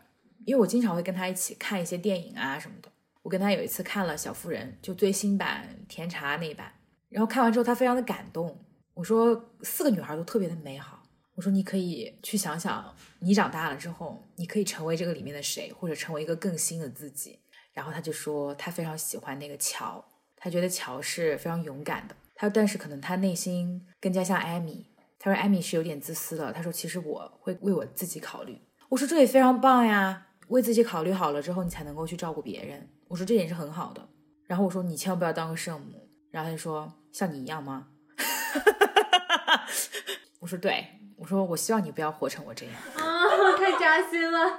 [0.46, 2.90] 因为我经常会跟他一起看一些电影啊什么的。
[3.20, 6.72] 我跟他有一次看了《小妇人》，就最新版甜茶那一版，
[7.10, 8.58] 然后看完之后他非常的感动。
[8.94, 11.02] 我说四个女孩都特别的美好。
[11.34, 17.38] 我说你可以去想想，你长大了之后，你可以成为这个里面的谁，或者成为一个更新的自己。
[17.74, 20.02] 然后他就说他非常喜欢那个乔。
[20.44, 24.88] 他觉得乔是非常勇敢的，他但是可能他内心更加像艾米。
[25.20, 26.52] 他说艾米是有点自私的。
[26.52, 28.60] 他说其实我会为我自己考虑。
[28.88, 32.88] 我说这也非常棒呀，为自己考虑好了之后，你才能够去照顾别人。
[33.06, 34.08] 我说这点是很好的。
[34.48, 36.08] 然后我说你千万不要当个圣母。
[36.32, 37.86] 然后他就说像你一样吗？
[40.40, 40.84] 我说对，
[41.16, 44.58] 我说我希望你不要活成我这样啊，太扎心了。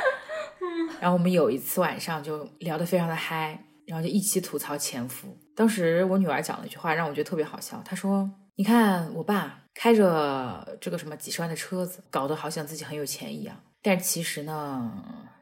[0.98, 3.62] 然后我们有一次晚上就聊得非常的嗨。
[3.86, 5.36] 然后就一起吐槽前夫。
[5.54, 7.80] 当时我女儿讲了一句话，让我觉得特别好笑。
[7.84, 14.92] 她说：“你看我爸开着这个什么几十万的车子，搞得好像自己很有钱一样，但其实呢，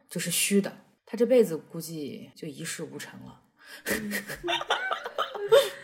[0.09, 0.73] 就是虚的。
[1.07, 3.41] 他这辈子估计就一事无成了。”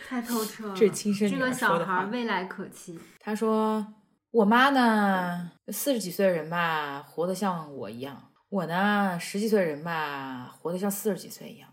[0.07, 2.99] 太透彻了，这是亲生这个小孩未来可期。
[3.19, 3.85] 他说
[4.31, 8.15] ：“我妈呢，四十几岁的人吧，活得像我一样；
[8.49, 11.69] 我呢，十几岁的人吧，活得像四十几岁一样。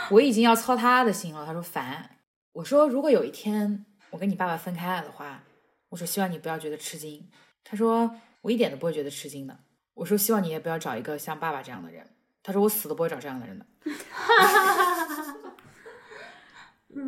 [0.10, 1.44] 我已经要操他的心了。
[1.44, 2.10] 他说烦。
[2.52, 5.42] 我说如果有一天我跟你爸爸分开了的话，
[5.90, 7.28] 我说希望你不要觉得吃惊。
[7.62, 9.58] 他说我一点都不会觉得吃惊的。
[9.94, 12.06] 我说希望你也不要找一个像爸爸这样的人。
[12.42, 13.66] 他说我死都不会找这样的人的。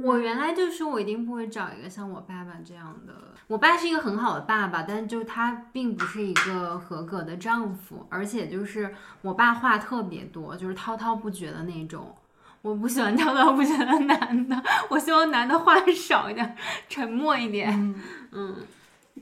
[0.05, 3.15] 我原来就说，我一定不会找一个像我爸爸这样的。
[3.49, 12.15] 我爸是一个很好的爸爸，但就他并不是一个合格的丈夫，而且就是我爸话特别多，就是滔滔不绝的那种。
[12.63, 16.57] 我不喜欢滔滔不喜欢男的，我希望男的话少一点，
[16.89, 17.95] 沉默一点。
[18.33, 18.55] 嗯，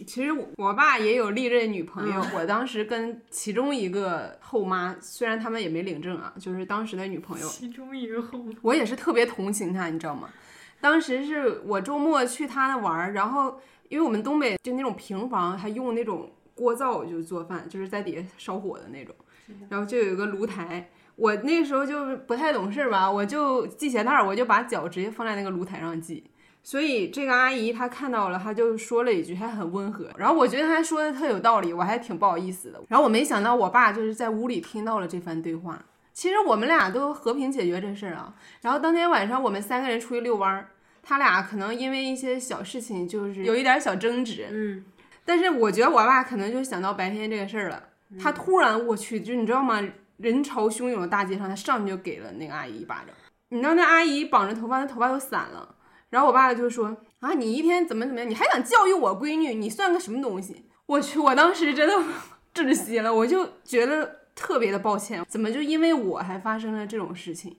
[0.05, 7.47] 其实我爸也有历任女朋友，我当时跟其中一个后妈，虽然他们也没领证啊，就是当时的女朋友。
[7.47, 10.29] 其中一个后，我也是特别同情他，你知道吗？
[10.81, 19.15] 当时是我周末去他那玩儿，然后因为我们东北就那种平房，还用那种锅灶就做饭，就是在底下烧火的那种，
[19.69, 20.91] 然后就有一个炉台。
[21.19, 26.23] 我那时候就不太懂事吧，我就系鞋带儿，我就把脚直接放在那个炉台上系。
[26.63, 30.09] 所以这个阿姨她看到了，她就说了一句，还很温和。
[30.17, 32.81] 然后我觉得她说的特有道理，我还挺不好意思的。
[32.87, 35.85] 然后我没想到我爸就是在屋里听到了这番对话。
[36.13, 38.33] 其实我们俩都和平解决这事儿啊。
[38.61, 40.69] 然后当天晚上我们三个人出去遛弯儿，
[41.03, 44.47] 他俩可能因为一些小事情就是有一点小争执。
[44.51, 44.85] 嗯，
[45.25, 47.83] 但是我觉得我爸可能就想到白天这个事儿了。
[48.21, 49.81] 他突然我去，就你知道吗？
[50.19, 53.15] 人潮汹涌的大街上，他上去就给了那个阿姨一巴掌。
[53.49, 55.75] 你知道那阿姨绑着头发，那头发都散了。
[56.11, 58.29] 然后我爸就说：“啊，你一天怎么怎么样？
[58.29, 59.55] 你还想教育我闺女？
[59.55, 61.95] 你算个什么东西？”我去，我当时真的
[62.55, 67.57] 窒息了，我就觉得特别的抱歉，怎么就因为我还发生了这种事情？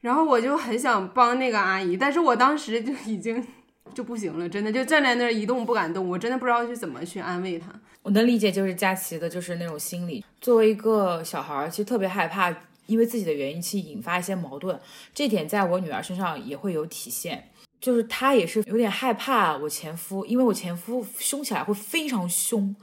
[0.00, 3.46] 然后我就很想帮那个阿姨，但是我当时就已经
[3.94, 7.68] 就不行了，真的就站在那儿一动不敢动，我真的不知道去怎么去安慰她。
[8.02, 10.24] 我能理解，就是佳琪的，就是那种心理。
[10.40, 12.50] 作为一个小孩儿，其实特别害怕，
[12.86, 14.78] 因为自己的原因去引发一些矛盾。
[15.14, 22.74] 这点在我女儿身上也会有体现，就是她也是有点害怕我前夫，因为我前夫凶起来会非常凶，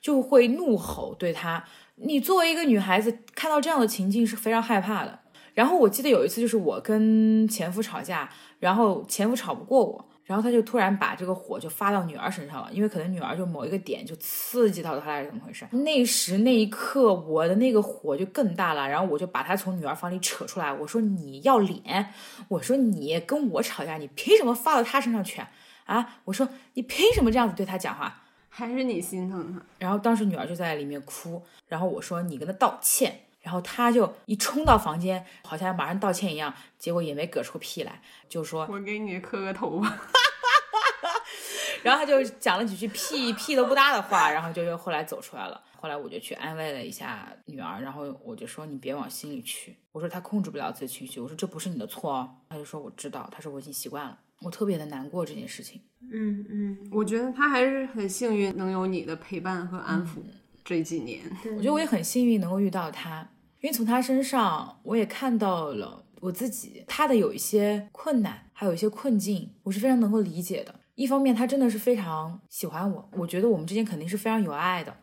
[0.00, 1.64] 就会怒吼对她。
[1.94, 5.20] 你作为一个女孩子，看到这样的情境是非常害怕的。
[5.54, 10.05] 然后我记得有一次，就是我跟前夫吵架，然后前夫吵不过我。
[10.26, 15.64] 然后他就突然把这个火就发到女儿身上了，因为可能女儿就某一个点就刺激到他还是怎么回事？
[15.70, 18.88] 那时那一刻，我的那个火就更大了。
[18.88, 22.12] 然后我就把他从女儿房里扯出来，我说你要脸，
[22.48, 25.40] 我说你跟我吵架，你凭什么发到他身上去
[25.84, 26.18] 啊？
[26.24, 28.22] 我说你凭什么这样子对他讲话？
[28.48, 29.62] 还是你心疼他？
[29.78, 39.96] 然后当时女儿就在里面哭，然后我说你跟他道歉，然后他就一冲到房间，好像马上道歉一样，结果也没搁出屁来，就说我给你磕个头吧。
[41.84, 45.62] 然后他就讲了几句屁屁都不搭的话，然后就又后来走出来了。
[45.76, 49.76] 后来我就去安慰了一下女儿，然后我就说你别往心里去。
[49.92, 52.28] 我说他控制不了自己情绪，我说这不是你的错哦。
[52.48, 54.18] 他就说我知道，他说我已经习惯了。
[54.40, 55.80] 我特别的难过这件事情。
[56.12, 60.16] 嗯嗯，我觉得他还是很幸运能有你的陪伴和安抚
[60.64, 61.20] 这几年。
[61.56, 63.28] 我觉得我也很幸运能够遇到他，
[63.66, 70.72] 因为从他身上我也看到了我自己，他的有一些困难，还有一些困境，我是非常能够理解的。
[70.94, 74.96] 一方面，他真的是非常喜欢我，我觉得我们之间肯定是非常有爱的。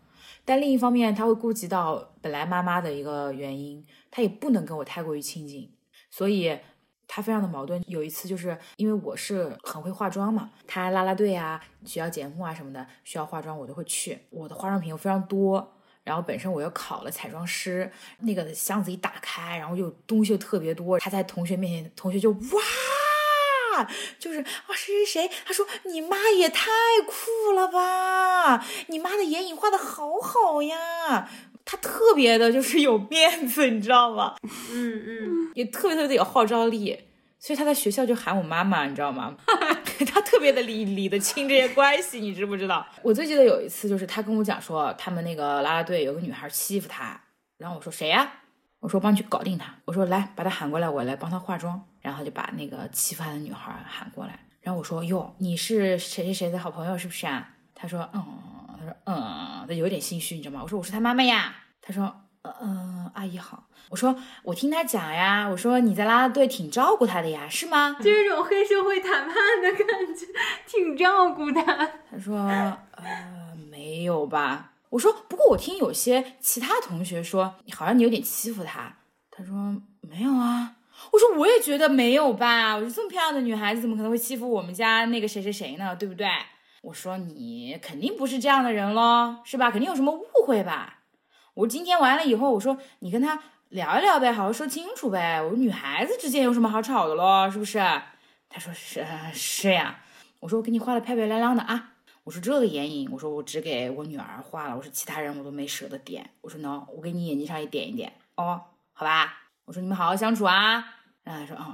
[0.45, 5.69] 但另一方面，他会顾及到本来妈妈的一个原因，他也不能跟我太过于亲近，
[6.09, 6.57] 所以
[7.05, 7.83] 他非常的矛盾。
[7.85, 14.19] 有一次，就是因为我是很会化妆嘛，他拉拉队啊、需要节目啊什么的，需要化妆我都会去。
[14.29, 15.73] 我的化妆品又非常多，
[16.03, 20.99] 然后本身我又考了彩妆师，那个箱子一打开，然后就东西又特别多。
[20.99, 22.37] 他在同学面前，同学就哇。
[24.19, 26.69] 就是啊，谁谁谁，他说你妈也太
[27.07, 31.27] 酷了吧，你妈的眼影画的好好呀，
[31.65, 34.35] 他特别的就是有面子，你知道吗？
[34.71, 36.99] 嗯嗯，也特别特别的有号召力，
[37.39, 39.37] 所以他在学校就喊我妈妈，你知道吗？
[40.11, 42.85] 他特别的理理得清这些关系，你知不知道？
[43.01, 47.19] 我最记得有一次，就是他跟我讲说，他们那个啦啦队有个女孩欺负他，
[47.57, 48.31] 然后我说谁呀？
[48.79, 51.83] 我说帮你去搞定他，我说来把他喊过来，我来帮他化妆。
[52.01, 57.49] 然后就把那个欺负他的女孩喊过来，然后我说哟，你是谁谁谁的好朋友是不是啊？
[57.73, 58.21] 他说嗯，
[58.77, 60.59] 他说嗯，他有点心虚，你知道吗？
[60.61, 61.55] 我说我是他妈妈呀。
[61.81, 62.13] 他说
[62.43, 63.63] 嗯嗯，阿姨好。
[63.89, 67.95] 我说我听他讲呀，我说你在啦啦队挺照顾他的呀，是吗？
[67.99, 70.25] 就是这种黑社会谈判的感觉，
[70.67, 71.63] 挺照顾他。
[72.09, 74.71] 他说呃没有吧？
[74.89, 78.97] 我说不过我听有些其他同学说，好像你有点欺负他。
[79.31, 80.75] 他说没有啊。
[81.11, 85.95] 我说我也觉得没有吧，我说这么漂亮的女孩子怎么可能会欺负我们家那个谁谁谁呢？
[85.95, 86.27] 对不对？
[86.81, 89.71] 我说你肯定不是这样的人喽，是吧？
[89.71, 90.99] 肯定有什么误会吧？
[91.55, 93.39] 我今天完了以后，我说你跟他
[93.69, 95.41] 聊一聊呗，好好说清楚呗。
[95.41, 97.79] 我说女孩子之间有什么好吵的喽，是不是？
[98.49, 99.99] 他说是是呀。
[100.39, 101.91] 我说我给你画的漂漂亮亮的啊。
[102.23, 106.29] 我说这个眼影，我说我只给我女儿画了，我说其他人我都没舍得点。
[106.41, 108.61] 我说喏，我给你眼睛上也点一点哦，
[108.93, 109.41] 好吧？
[109.65, 110.85] 我说你们好好相处啊。
[111.23, 111.65] 然后他说嗯，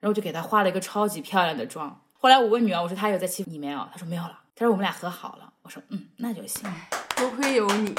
[0.00, 2.00] 然后我就给他画了一个超级漂亮的妆。
[2.12, 3.78] 后来我问女儿，我说她有在欺负你没有？
[3.92, 4.40] 她说没有了。
[4.54, 5.52] 她说我们俩和好了。
[5.62, 6.70] 我说嗯，那就行。
[7.16, 7.94] 多亏有你。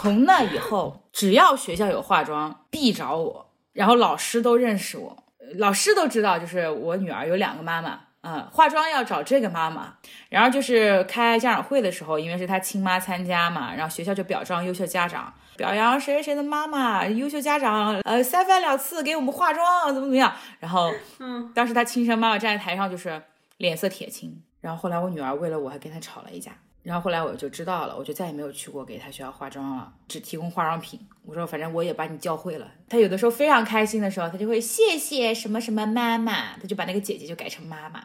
[0.00, 3.50] 从那以后，只要学校有化妆，必找我。
[3.74, 5.24] 然后老师都认识我，
[5.56, 8.00] 老师都知道，就是我女儿有两个妈妈。
[8.22, 9.96] 嗯，化妆要找这个妈妈，
[10.30, 20.32] 然后就是开家长会的时候，因为是她亲妈参加嘛，然后学校就表彰优秀家长，表扬谁谁谁的妈妈，优秀家长，呃，三番两次给我们化妆，怎么怎么样。
[20.60, 23.22] 然后，嗯，当时她亲生妈妈站在台上就是
[23.58, 24.42] 脸色铁青。
[24.62, 26.52] 然后后来我女儿为了我还跟她吵了一架。
[26.82, 30.98] 然后后来我就知道了，我就再也没有去过给他学校化妆了，只提供化妆品。
[31.26, 32.72] 我说反正我也把你教会了。
[32.88, 38.02] 他有的时候非常开心的时候，他就会谢谢什么什么妈妈，他就把那个姐姐就改成妈妈，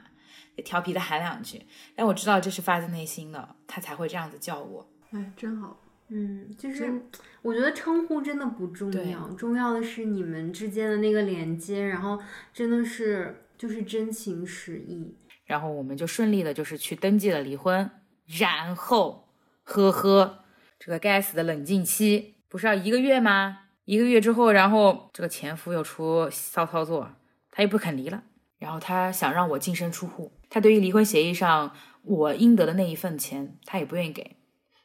[0.63, 1.61] 调皮的喊两句。
[1.95, 4.85] 但我知道这是发自内心的，他才会这样子叫我。
[5.11, 5.79] 哎，真好。
[6.09, 7.01] 嗯，就是
[7.41, 12.19] 我觉得称呼真的不重要，重要的是你们之间的那个连接，然后
[12.53, 15.15] 真的是就是真情实意。
[15.45, 17.89] 然后我们就顺利的就是去登记了离婚。
[18.25, 19.29] 然后，
[19.63, 20.45] 呵呵，
[20.79, 23.59] 这个该死的冷静期不是要一个月吗？
[23.85, 27.09] 一个月之后，然后这个前夫又出骚操作，
[27.51, 28.23] 他又不肯离了。
[28.57, 34.37] 然后他想让我净身出户，他对于离婚协议上我应得的那一份钱，他也不愿意给。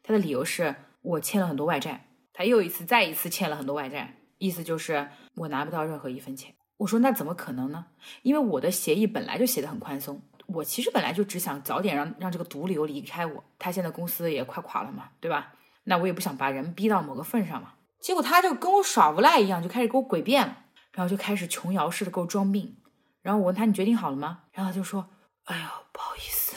[0.02, 6.54] 他的理由是我欠了很多外债，他又一次再一次欠了很多外债，意思就是我拿不到任何一分钱。
[6.78, 7.86] 我说那怎么可能呢？
[8.22, 10.20] 因为我的协议本来就写的很宽松。
[10.52, 15.52] 我其实本来就只想早点让让这个毒瘤离开我，他现在公司也快垮了嘛，对吧？
[15.84, 17.74] 那我也不想把人逼到某个份上嘛。
[18.00, 20.56] 结果他就跟我耍无赖一样，就开始给我诡辩了，
[20.92, 22.76] 然后就开始琼瑶式的给我装病。
[23.22, 24.44] 然后我问他你决定好了吗？
[24.52, 25.10] 然后他就说
[25.44, 26.56] ：“哎呦，不好意思，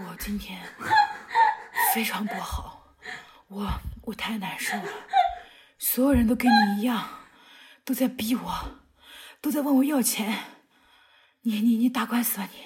[0.00, 0.60] 我今天
[1.94, 2.94] 非常不好，
[3.48, 3.66] 我
[4.02, 4.92] 我太难受了，
[5.78, 7.08] 所有人都跟你一样，
[7.84, 8.54] 都在逼我，
[9.40, 10.38] 都在问我要钱。”
[11.42, 12.58] 你你你打官司吧你，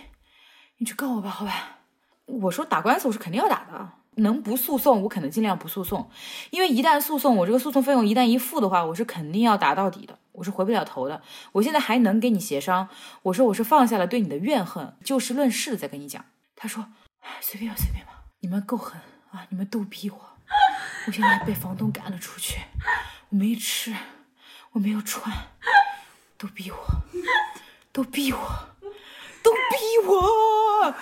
[0.78, 1.78] 你去告我吧，好吧？
[2.26, 6.10] 我说打官司我是肯定要打的，能不诉讼我可能尽量不诉讼，
[6.50, 11.22] 因为一旦诉讼，我这个诉讼费用一旦一付的话，我是肯定要打到底的，我是回不了头的。
[11.52, 12.88] 我现在还能跟你协商，
[13.22, 16.24] 我说我是放下了对你的怨恨，就事论事的在跟你讲。
[16.56, 16.86] 他说，
[17.40, 20.18] 随便吧随便吧，你们够狠啊，你们都逼我，
[21.06, 22.58] 我现在被房东赶了出去，
[23.28, 23.94] 我没吃，
[24.72, 25.32] 我没有穿，
[26.36, 26.76] 都逼我。
[27.94, 28.38] 都逼我，
[29.40, 30.12] 都逼我！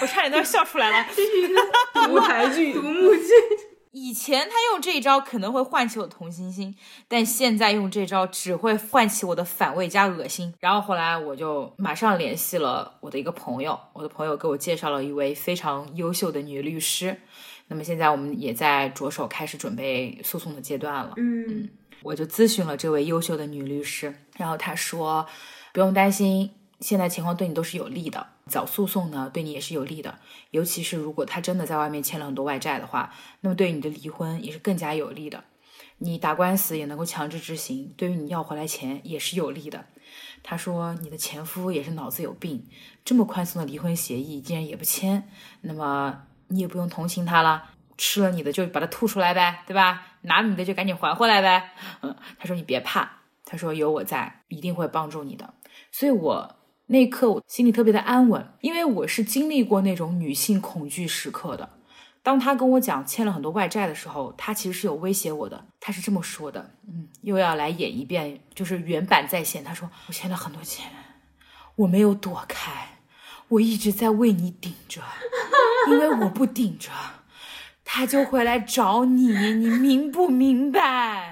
[0.00, 1.06] 我差点都要笑出来了。
[1.12, 1.60] 这是一个
[2.08, 3.22] 舞台剧、独幕剧。
[3.90, 6.76] 以前他用这一招可能会唤起我同情心，
[7.08, 10.54] 但现在用这招只会唤起我的反胃加恶心。
[10.60, 17.20] 然后后来我就马上联系了我的一个朋友，我的朋友给我介绍了一位非常优秀的女律师。
[17.66, 21.14] 那么现在我们也在着手开始准备诉讼的阶段了。
[21.16, 21.68] 嗯。
[22.04, 24.12] 我就咨询了这位优秀的女律师，
[24.42, 25.24] 然后他说，
[25.72, 26.50] 不用担心，
[26.80, 30.18] 现在情况对你都是有利的，早诉讼呢对你也是有利的，
[30.50, 35.44] 尤其是如果他真的在外面欠了很多外债的话，那么对你的离婚也是更加有利的，
[35.98, 39.84] 你打官司也能够强制执行，对于你要回来钱也是有利的。
[40.42, 42.66] 他说你的前夫也是脑子有病，
[43.04, 45.28] 这么宽松的离婚协议竟然也不签，
[45.60, 47.70] 那么你也不用同情他了。
[47.96, 50.02] 吃了你的就把它吐出来呗，对吧？
[50.22, 51.70] 拿你的就赶紧还回来呗。
[52.00, 53.08] 嗯， 他说你别怕，
[53.52, 55.52] 他说有我在，一定会帮助你的。
[55.90, 56.56] 所以我
[56.86, 61.68] 那一刻我心里特别的安稳，因为我是经历过那种女性恐惧时刻的。
[62.22, 65.66] 当他跟我讲欠了很多外债的时候，他其实是有威胁我的。
[65.80, 69.62] 他是这么说的，嗯，又要来演一遍，就是原版再现。
[69.62, 70.90] 他说我欠了很多钱，
[71.76, 72.96] 我没有躲开，
[73.48, 75.02] 我一直在为你顶着，
[75.88, 76.90] 因为我不顶着。
[77.84, 81.31] 他就会来找你，你明不明白？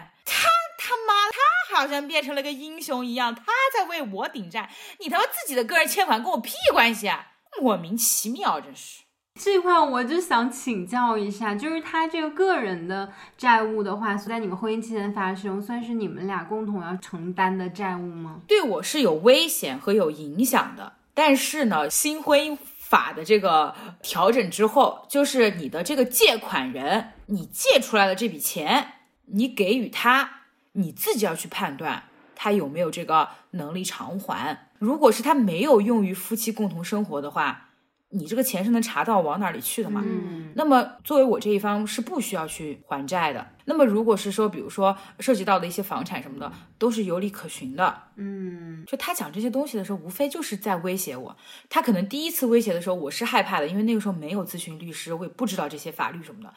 [1.80, 3.44] 好像变成了个英雄一样，他
[3.76, 4.70] 在为我顶债。
[4.98, 7.28] 你他妈自己的个人欠款跟我屁关系啊？
[7.60, 9.02] 莫名其妙，真是。
[9.40, 18.40] 这块我就想请教一下，就是他这个个人的债务的话，在你们婚姻期间发生，算是你们俩共同要承担的债务吗？
[18.46, 22.58] 对我是有危险和有影响的，但是呢，新婚姻。
[22.90, 28.94] 法的这个调整之后，就是你的这个借款人，你借出来的这笔钱，
[29.26, 30.39] 你给予他，
[30.72, 34.68] 你自己要去判断他有没有这个能力偿还。
[34.78, 37.68] 如果是他没有用于夫妻共同生活的话，
[38.12, 40.02] 你这个钱是能查到往哪里去的嘛。
[40.04, 43.46] 嗯那么作为我这一方是不需要去还债的。
[43.66, 48.02] 那么如果是说，比如说涉及到的一些房产什么的，都是有理可循的。
[48.16, 51.36] 嗯就他讲这些东西的时候，无非就是在威胁我。
[51.68, 56.52] 他可能第一次威胁的时候，我是害怕的，因为那个时候没有咨询律师，我也不知道这些法律什么的，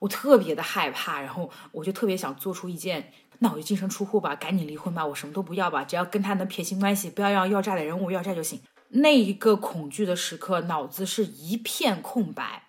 [0.00, 1.20] 我特别的害怕。
[1.20, 8.60] 然后我就特别想做出一件，那我就净身出户吧，赶紧离婚吧，我什么都不要吧，只要跟他能撇清关系，不要让要债的人问我要债就行。
[8.90, 12.64] 那一个恐惧的时刻，脑子是一片空白，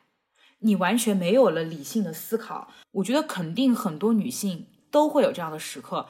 [0.60, 2.68] 你完全没有了理性的思考。
[2.92, 6.08] 我觉得肯定很多女性都会有这样的时刻，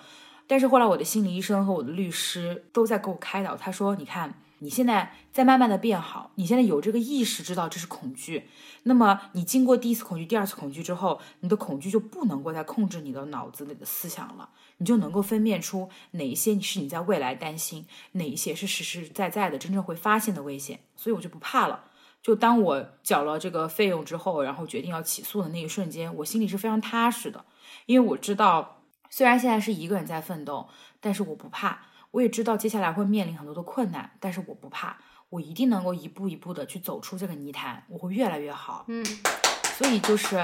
[0.48, 8.48] 但是后来我的心理医生和我的律师都在给我开导，他说：“你看，你现在在慢慢的变好，你现在有这个意识，知道这是恐惧。
[8.84, 20.80] 那么你经过第一次恐惧、第二次恐惧之后，你的恐惧就不能够再控制你的脑子里的思想了，你就能够分辨出哪一些是你在未来担心，哪一些是实实在在的真正会发现的危险。
[20.95, 21.86] 所以我就不怕了。”
[22.22, 27.45] 就当我缴了这个费用之后，然后决定要起诉的那一瞬间，我心里是非常踏实的，
[27.86, 30.68] 因为我知道，虽然现在是一个人在奋斗，
[30.99, 31.86] 但是我不怕。
[32.11, 34.98] 我也知道接下来会面临很多的困难，但是我不怕，
[35.30, 38.86] 我一定能够一步一步的去走出这个泥潭，我会越来越好。
[38.88, 39.06] 嗯，
[39.77, 40.44] 所以就是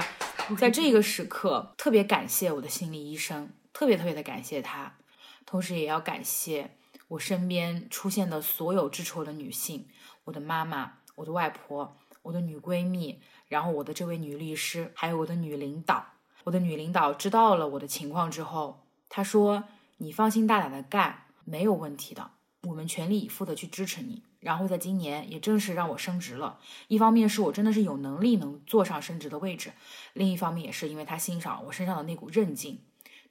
[0.58, 4.94] 在这个时刻，特别感谢我的心理医生，特别特别的感谢他，
[5.44, 6.76] 同时也要感谢
[7.08, 9.88] 我身边出现的所有支持我的女性，
[10.24, 10.92] 我的妈妈。
[11.16, 16.04] 我的外婆，我的女闺蜜，然后我的这位女律师，还有我的女领导。
[16.44, 19.64] 我的女领导知道了我的情况之后，她说
[19.96, 22.32] ：“你放心大胆的干，没有问题的，
[22.64, 26.60] 我们全力以赴的去支持你。”然后在今年也正式让我升职了。
[26.88, 29.72] 一方面是我真的是有能力能坐上升职的位置，
[30.12, 32.80] 另一方面也是因为他欣赏我身上的那股韧劲。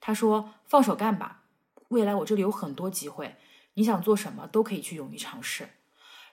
[0.02, 1.44] 他说：“放手干吧，
[1.90, 3.36] 未来我这里有很多机会，
[3.76, 5.70] 你想做什么都可以去勇于尝试。”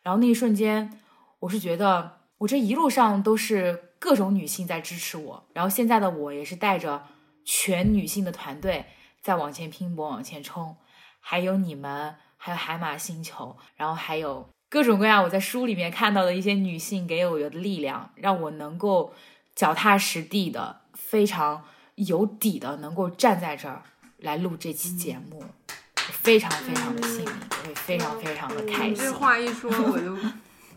[0.02, 0.98] 然后那一瞬间。
[1.42, 7.04] 我是觉得，我这一路上都是各种女性在支持我，然后现在的我也是带着
[7.44, 8.86] 全女性的团队
[9.20, 10.76] 在往前拼搏、往前冲，
[11.22, 19.14] 还有你们，还有海马星球，然后还有各种各样我在书里面看到的一些女性给我的力量，让我能够
[19.54, 23.82] 脚踏实地的、非常有底的，能够站在这儿
[24.18, 28.90] 来录这期节目，我非常非常的幸运，我也非常非常的开心。
[28.90, 30.14] 你这话一说，我就。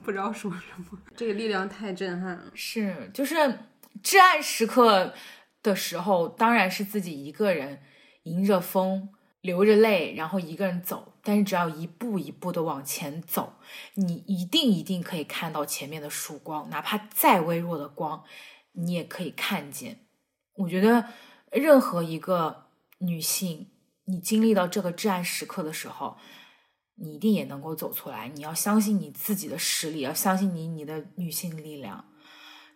[0.04, 2.44] 不知道说什么，这个力量太震撼了。
[2.54, 3.62] 是，就是
[4.04, 5.16] 至暗时刻
[5.64, 7.82] 的时候，当然是自己一个人
[8.22, 9.10] 迎着风，
[9.46, 11.14] 流着泪，然后一个人走。
[11.22, 13.54] 但是只要一步一步的往前走，
[13.94, 18.24] 你一定一定可以看到前面的曙光，哪怕再微弱的光，
[18.74, 20.06] 你也可以看见。
[20.56, 21.10] 我觉得
[21.52, 22.66] 任何一个
[23.00, 23.68] 女性，
[24.06, 26.18] 你经历到这个至暗时刻的时候。
[26.98, 28.30] 你一定也能够走出来。
[28.30, 32.06] 你要相信你自己的实力，要相信你你的女性力量。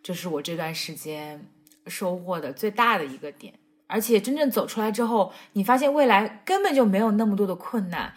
[0.04, 1.50] 这是我这段时间
[1.88, 3.59] 收获的最大的一个点。
[3.90, 8.14] 而且真正走出来之后，你发现未来根本就没有那么多的困难，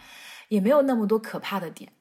[0.49, 1.91] 也没有那么多可怕的点。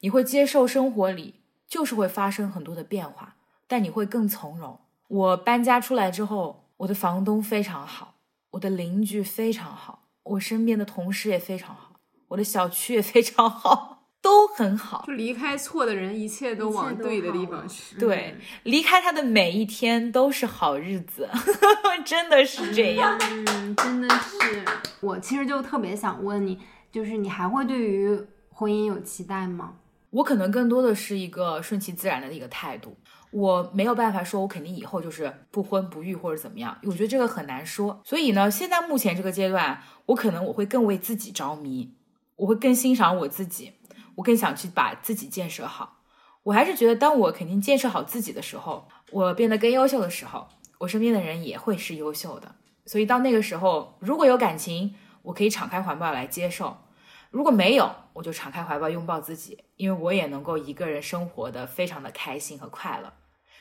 [0.00, 3.36] 你会接受生活里就是会发生很多的变化，
[3.66, 4.78] 但你会更从容。
[5.08, 8.14] 我搬家出来之后，我的房东非常好，
[8.50, 11.92] 我的邻居非常好，我身边的同事也非常好。
[12.28, 15.04] 我的小区也非常好，都很好。
[15.06, 17.98] 就离开错的人，一切都往对的地方去。
[17.98, 21.28] 对，离开他的每一天都是好日子，
[22.06, 23.18] 真的是这样。
[23.20, 24.64] 嗯，真的是。
[25.00, 26.56] 我其实就特别想问你，
[26.92, 28.16] 就是你还会对于
[28.48, 29.74] 婚姻有期待吗？
[30.10, 32.96] 我可能更多的是一个顺其自然的一个态度，
[33.32, 38.00] 我没有办法说，我肯定以后就是不婚不育或者怎么样，我觉得这个很难说。
[38.04, 41.92] 所以呢，现在目前这个阶段，我可能我会更为自己着迷。
[42.34, 43.72] 我会更欣赏我自己，
[44.16, 45.98] 我更想去把自己建设好。
[46.42, 50.48] 我还是觉得，当我肯定建设好自己的时候，我变得更优秀的时候，
[50.78, 52.56] 我身边的人也会是优秀的。
[52.84, 56.76] 所以到那个时候，如果有感情，我可以敞开怀抱来接受；
[57.30, 63.12] 如果没有，我就敞开怀抱拥抱自己，因为我也能够一个人生活的非常的开心和快乐。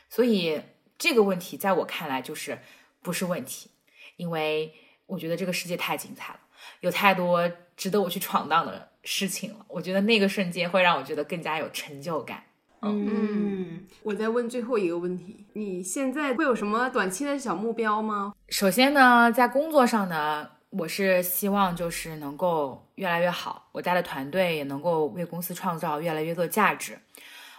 [0.09, 0.61] 所以
[0.97, 2.59] 这个问题在我看来就是
[3.03, 3.69] 不是问题，
[4.17, 4.73] 因为
[5.05, 6.39] 我觉得这个世界太精彩了。
[6.79, 7.47] 有太多
[7.77, 12.43] 值得我去闯荡的人事情了，我觉得那个瞬间会让我觉得更加有成就感。
[12.83, 18.33] 嗯，我再问最后一个问题，你现在会有什么短期的小目标吗？
[18.49, 26.97] 首先呢，在工作上呢，我是希望就是能够越来越好，我带的团队也能够为公司创造越来越多价值。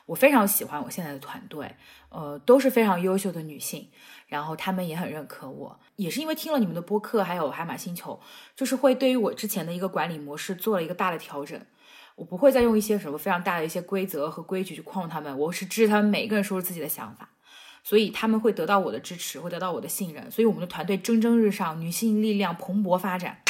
[0.07, 1.73] 我非常喜欢我现在的团队，
[2.09, 3.89] 呃，都是非常优秀的女性，
[4.33, 8.19] 然后他们也很认可我，也是因为听了你们的播客，还有海马星球，
[8.57, 11.61] 就是会对于我之前的一个管理模式做了一个大的调整。
[12.15, 17.29] 我不会再用一些什么非常大的一些规则和规矩去框他们，我是支持他们每一个人说出自己的想法，
[17.85, 23.43] 所以他们会得到我的支持，会得到我的信任，所以我们的团队蒸蒸日上，女性力量蓬勃发展。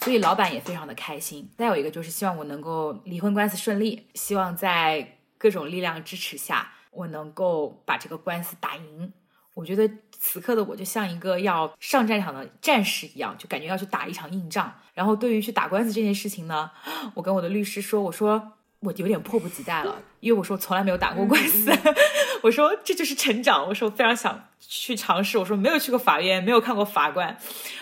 [0.00, 1.48] 所以老板也非常的开心。
[1.56, 9.12] 再有一个就是希望我能够离婚官司顺利，希望在各种力量支持下，我能够把这个官司打赢。
[9.58, 14.72] 我觉得此刻的我就像一个要上战场的战士一样，就感觉要去打一场硬仗。
[14.94, 16.70] 然后对于去打官司这件事情呢，
[17.14, 21.72] 我跟我的律师说，我说我有点迫不及待了，因为我说我从来没有打过官司，
[22.44, 27.36] 我说这就是成长，我说我非常想去尝试，我说没有去过法院，没有看过法官，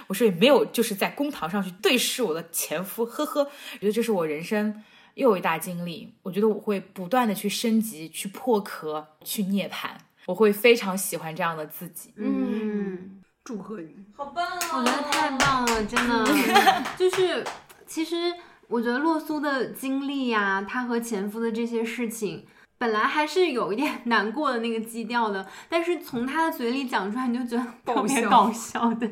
[0.07, 4.83] 我说也没有就是在公堂上去对视我的前夫，呵呵，我觉得这是我人生
[5.13, 9.91] 又一大经历，我觉得我会不断的去升级，去破壳，去涅槃，
[10.27, 12.13] 我会非常喜欢这样的自己。
[12.17, 13.95] 嗯，祝贺你！
[14.17, 14.59] 好棒啊！
[14.77, 16.25] 我觉得太棒了，真的，
[16.99, 17.45] 就是
[17.87, 18.35] 其实
[18.69, 22.47] 我觉得洛苏的经历呀、她和前夫的这些事情。
[22.79, 29.09] 本来还是有一点难过的那个基调的，但是从她的嘴里讲出来，你就觉得特别笑搞笑的，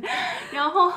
[0.53, 0.93] 然后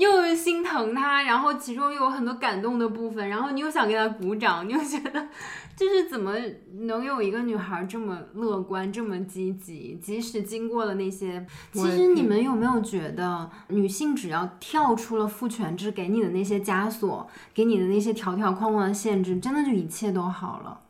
[0.00, 5.28] 又心疼他，然后其中又有很多感动的部分，然后你又想给他鼓掌，你又觉得
[5.76, 6.34] 就是怎么
[6.80, 20.80] 能有一个女孩这么乐观、这么积极，即使经过了那些，其实你们有没有觉得，女性只要跳出了父权制给你的那些枷锁，给你的那些条条框框的限制，真的就一切都好了，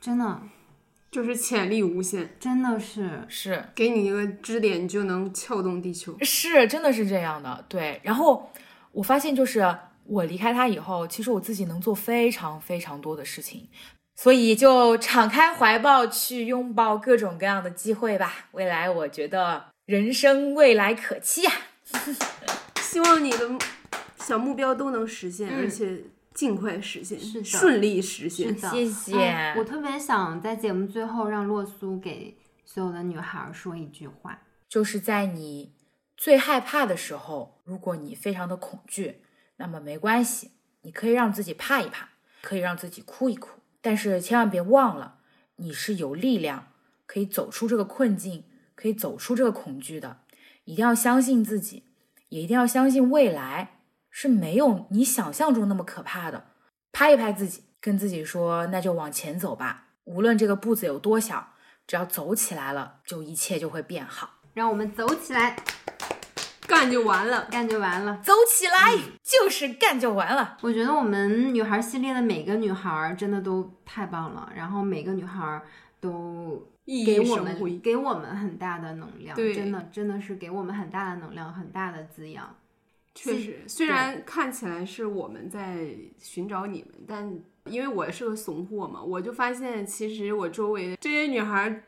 [0.00, 0.40] 真的，
[1.10, 3.24] 就是潜力无限，真的是。
[3.28, 6.16] 是给你一个支点，你就能撬动地球。
[6.20, 7.64] 是，真的是这样的。
[7.68, 8.50] 对，然后
[8.92, 9.74] 我发现就是
[10.04, 13.68] 我离开他以后，其实我自己能做非常非常多的事情，
[14.16, 18.46] 所以就敞开怀抱去拥抱各种各样的机会吧。
[18.52, 21.52] 未来我觉得人生未来可期呀、
[22.80, 23.50] 希望你的
[24.18, 26.02] 小目标都能实现，嗯而且
[26.38, 28.54] 尽快实现，是顺利实现。
[28.54, 29.18] 是的谢谢。
[29.18, 34.40] 哎我特别想在节目最后让洛苏给所有的女孩说一句话。
[34.68, 35.74] 就是在你
[36.16, 39.16] 最害怕的时候，如果你非常的恐惧，
[39.56, 40.52] 那么没关系，
[40.82, 42.10] 你可以让自己怕一怕，
[42.40, 45.16] 可以让自己哭一哭，但是千万别忘了，
[45.56, 46.68] 你是有力量
[47.06, 48.44] 可以走出这个困境，
[48.76, 50.18] 可以走出这个恐惧的。
[50.62, 51.82] 一定要相信自己，
[52.28, 53.77] 也一定要相信未来
[54.20, 56.46] 是没有你想象中那么可怕的。
[56.90, 59.84] 拍一拍自己，跟自己说，那就往前走吧。
[60.06, 61.50] 无论这个步子有多小，
[61.86, 64.30] 只要走起来了，就一切就会变好。
[64.54, 65.54] 让我们走起来，
[66.66, 67.46] 干就完了。
[67.48, 68.20] 干就完了。
[68.20, 70.58] 走起来，就是干就完了。
[70.62, 75.62] 我觉得我们女孩系列的每个女孩真的都太棒了，然后每个女孩
[76.00, 76.66] 都
[77.06, 82.52] 给我们给我们很大的能量，真的真的是给我们很大的能量，很大的滋养。
[83.20, 85.88] 确实，虽然看起来是我们在
[86.18, 91.82] 寻找你们，但因为我是个怂货嘛，我就发现其实我周围的这些女孩儿，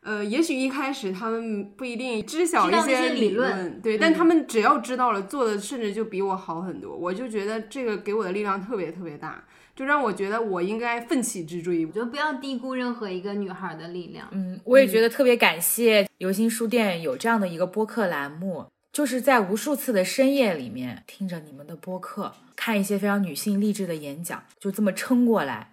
[0.00, 6.96] 呃，也许一开始她们不一定知晓一些些理论，论对，嗯但她们只要知道了，做的甚至就比我好很多。
[6.96, 9.44] 我就觉得这个给我的力量特别特别大，
[9.76, 11.92] 就让我觉得我应该奋起直追我。
[11.92, 14.26] 觉得不要低估任何一个女孩的力量。
[14.32, 25.72] 嗯，我也觉得特别感谢游心书店有这样的一个播客栏目，就是在无数次的深夜里面听着你们的播客，看一些非常女性励志的演讲，就这么撑过来。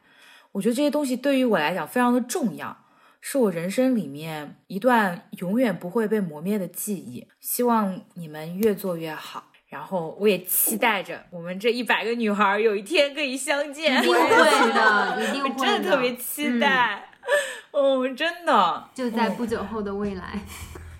[0.53, 2.75] 我觉得这些东西对于我来讲非常的重要，
[3.21, 7.27] 是我人生里面一段永远不会被磨灭的记忆。
[7.39, 9.43] 希望你们越做越好。
[9.69, 17.07] 然后我也期待着我们这一百个女孩儿有一天可以相见， 一定会的，一定会的真的特别期待。
[17.69, 20.41] 哦，真的，就在不久后的未来。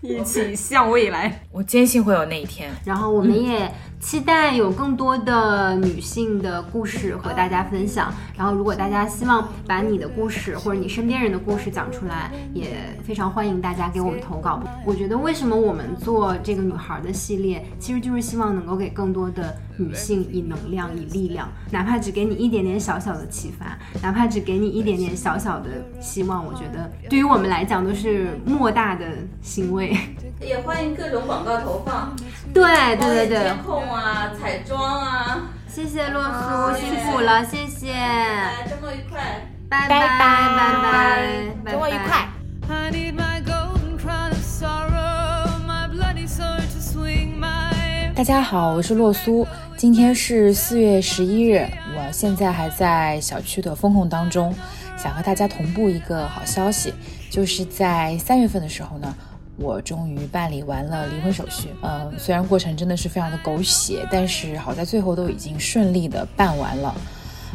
[0.01, 1.43] 一起向未来。
[1.51, 2.71] 我坚信会有那一天。
[2.85, 3.71] 然后我们也
[4.01, 8.11] 期待有更多的女性的故事和大家分享。
[8.35, 12.71] 然后如果大家希望把你的故事或者你身边人的故事讲出来，也
[13.03, 14.61] 非常欢迎大家给我们投稿。
[14.85, 25.69] 我觉得为什么我们做这个女孩的系列，其实就是希望能够给更多的女性以能量、以力量，哪怕只给你一点点小小的启发，哪怕只给你一点点小小的
[25.99, 29.05] 希望，我觉得对于我们来讲都是莫大的
[29.41, 29.95] 欣慰。
[30.39, 32.15] 也欢迎各种广告投放，
[32.51, 32.63] 对
[32.97, 33.53] 对对对
[33.91, 39.19] 啊、彩妆啊，谢谢洛苏，辛苦了，谢谢，哎，周末愉快。
[39.69, 40.73] 拜拜拜拜
[41.63, 42.27] 拜，周末愉快。
[42.69, 49.47] I need my golden crown of sorrow, my bloody sword to swing my 大家好，我是洛苏。
[49.77, 54.53] 今天是四月十一日，我现在还在小区的风控当中，
[54.97, 56.93] 想和大家同步一个好消息，
[57.30, 59.15] 就是在三月份的时候呢，
[59.57, 61.69] 我终于办理完了离婚手续。
[61.83, 66.95] 嗯，虽然过程真的是非常的狗血，但是好在最后都已经顺利的办完了。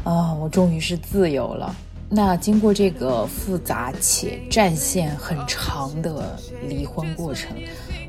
[0.04, 1.74] 啊，我终于是自由了。
[2.08, 7.50] 那经过这个复杂且战线很长的离婚过程，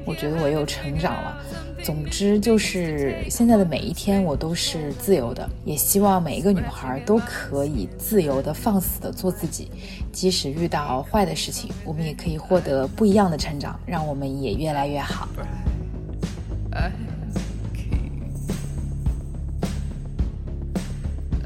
[0.06, 1.38] 我觉得我又成长了。
[1.84, 9.72] 总之就是现在的每一天我都是自由的，也希望每一个女孩都可以自由的、放肆的做自己。
[10.12, 15.30] 即使遇到坏的事情，我们也可以获得不一样的成长，让我们也越来越好。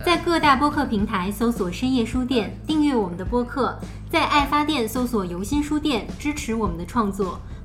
[0.04, 3.78] 在各大播客平台搜索“深夜书店”，订阅我们的播客；
[4.10, 7.40] 在爱发电搜索“游心书店”，支持我们的创作。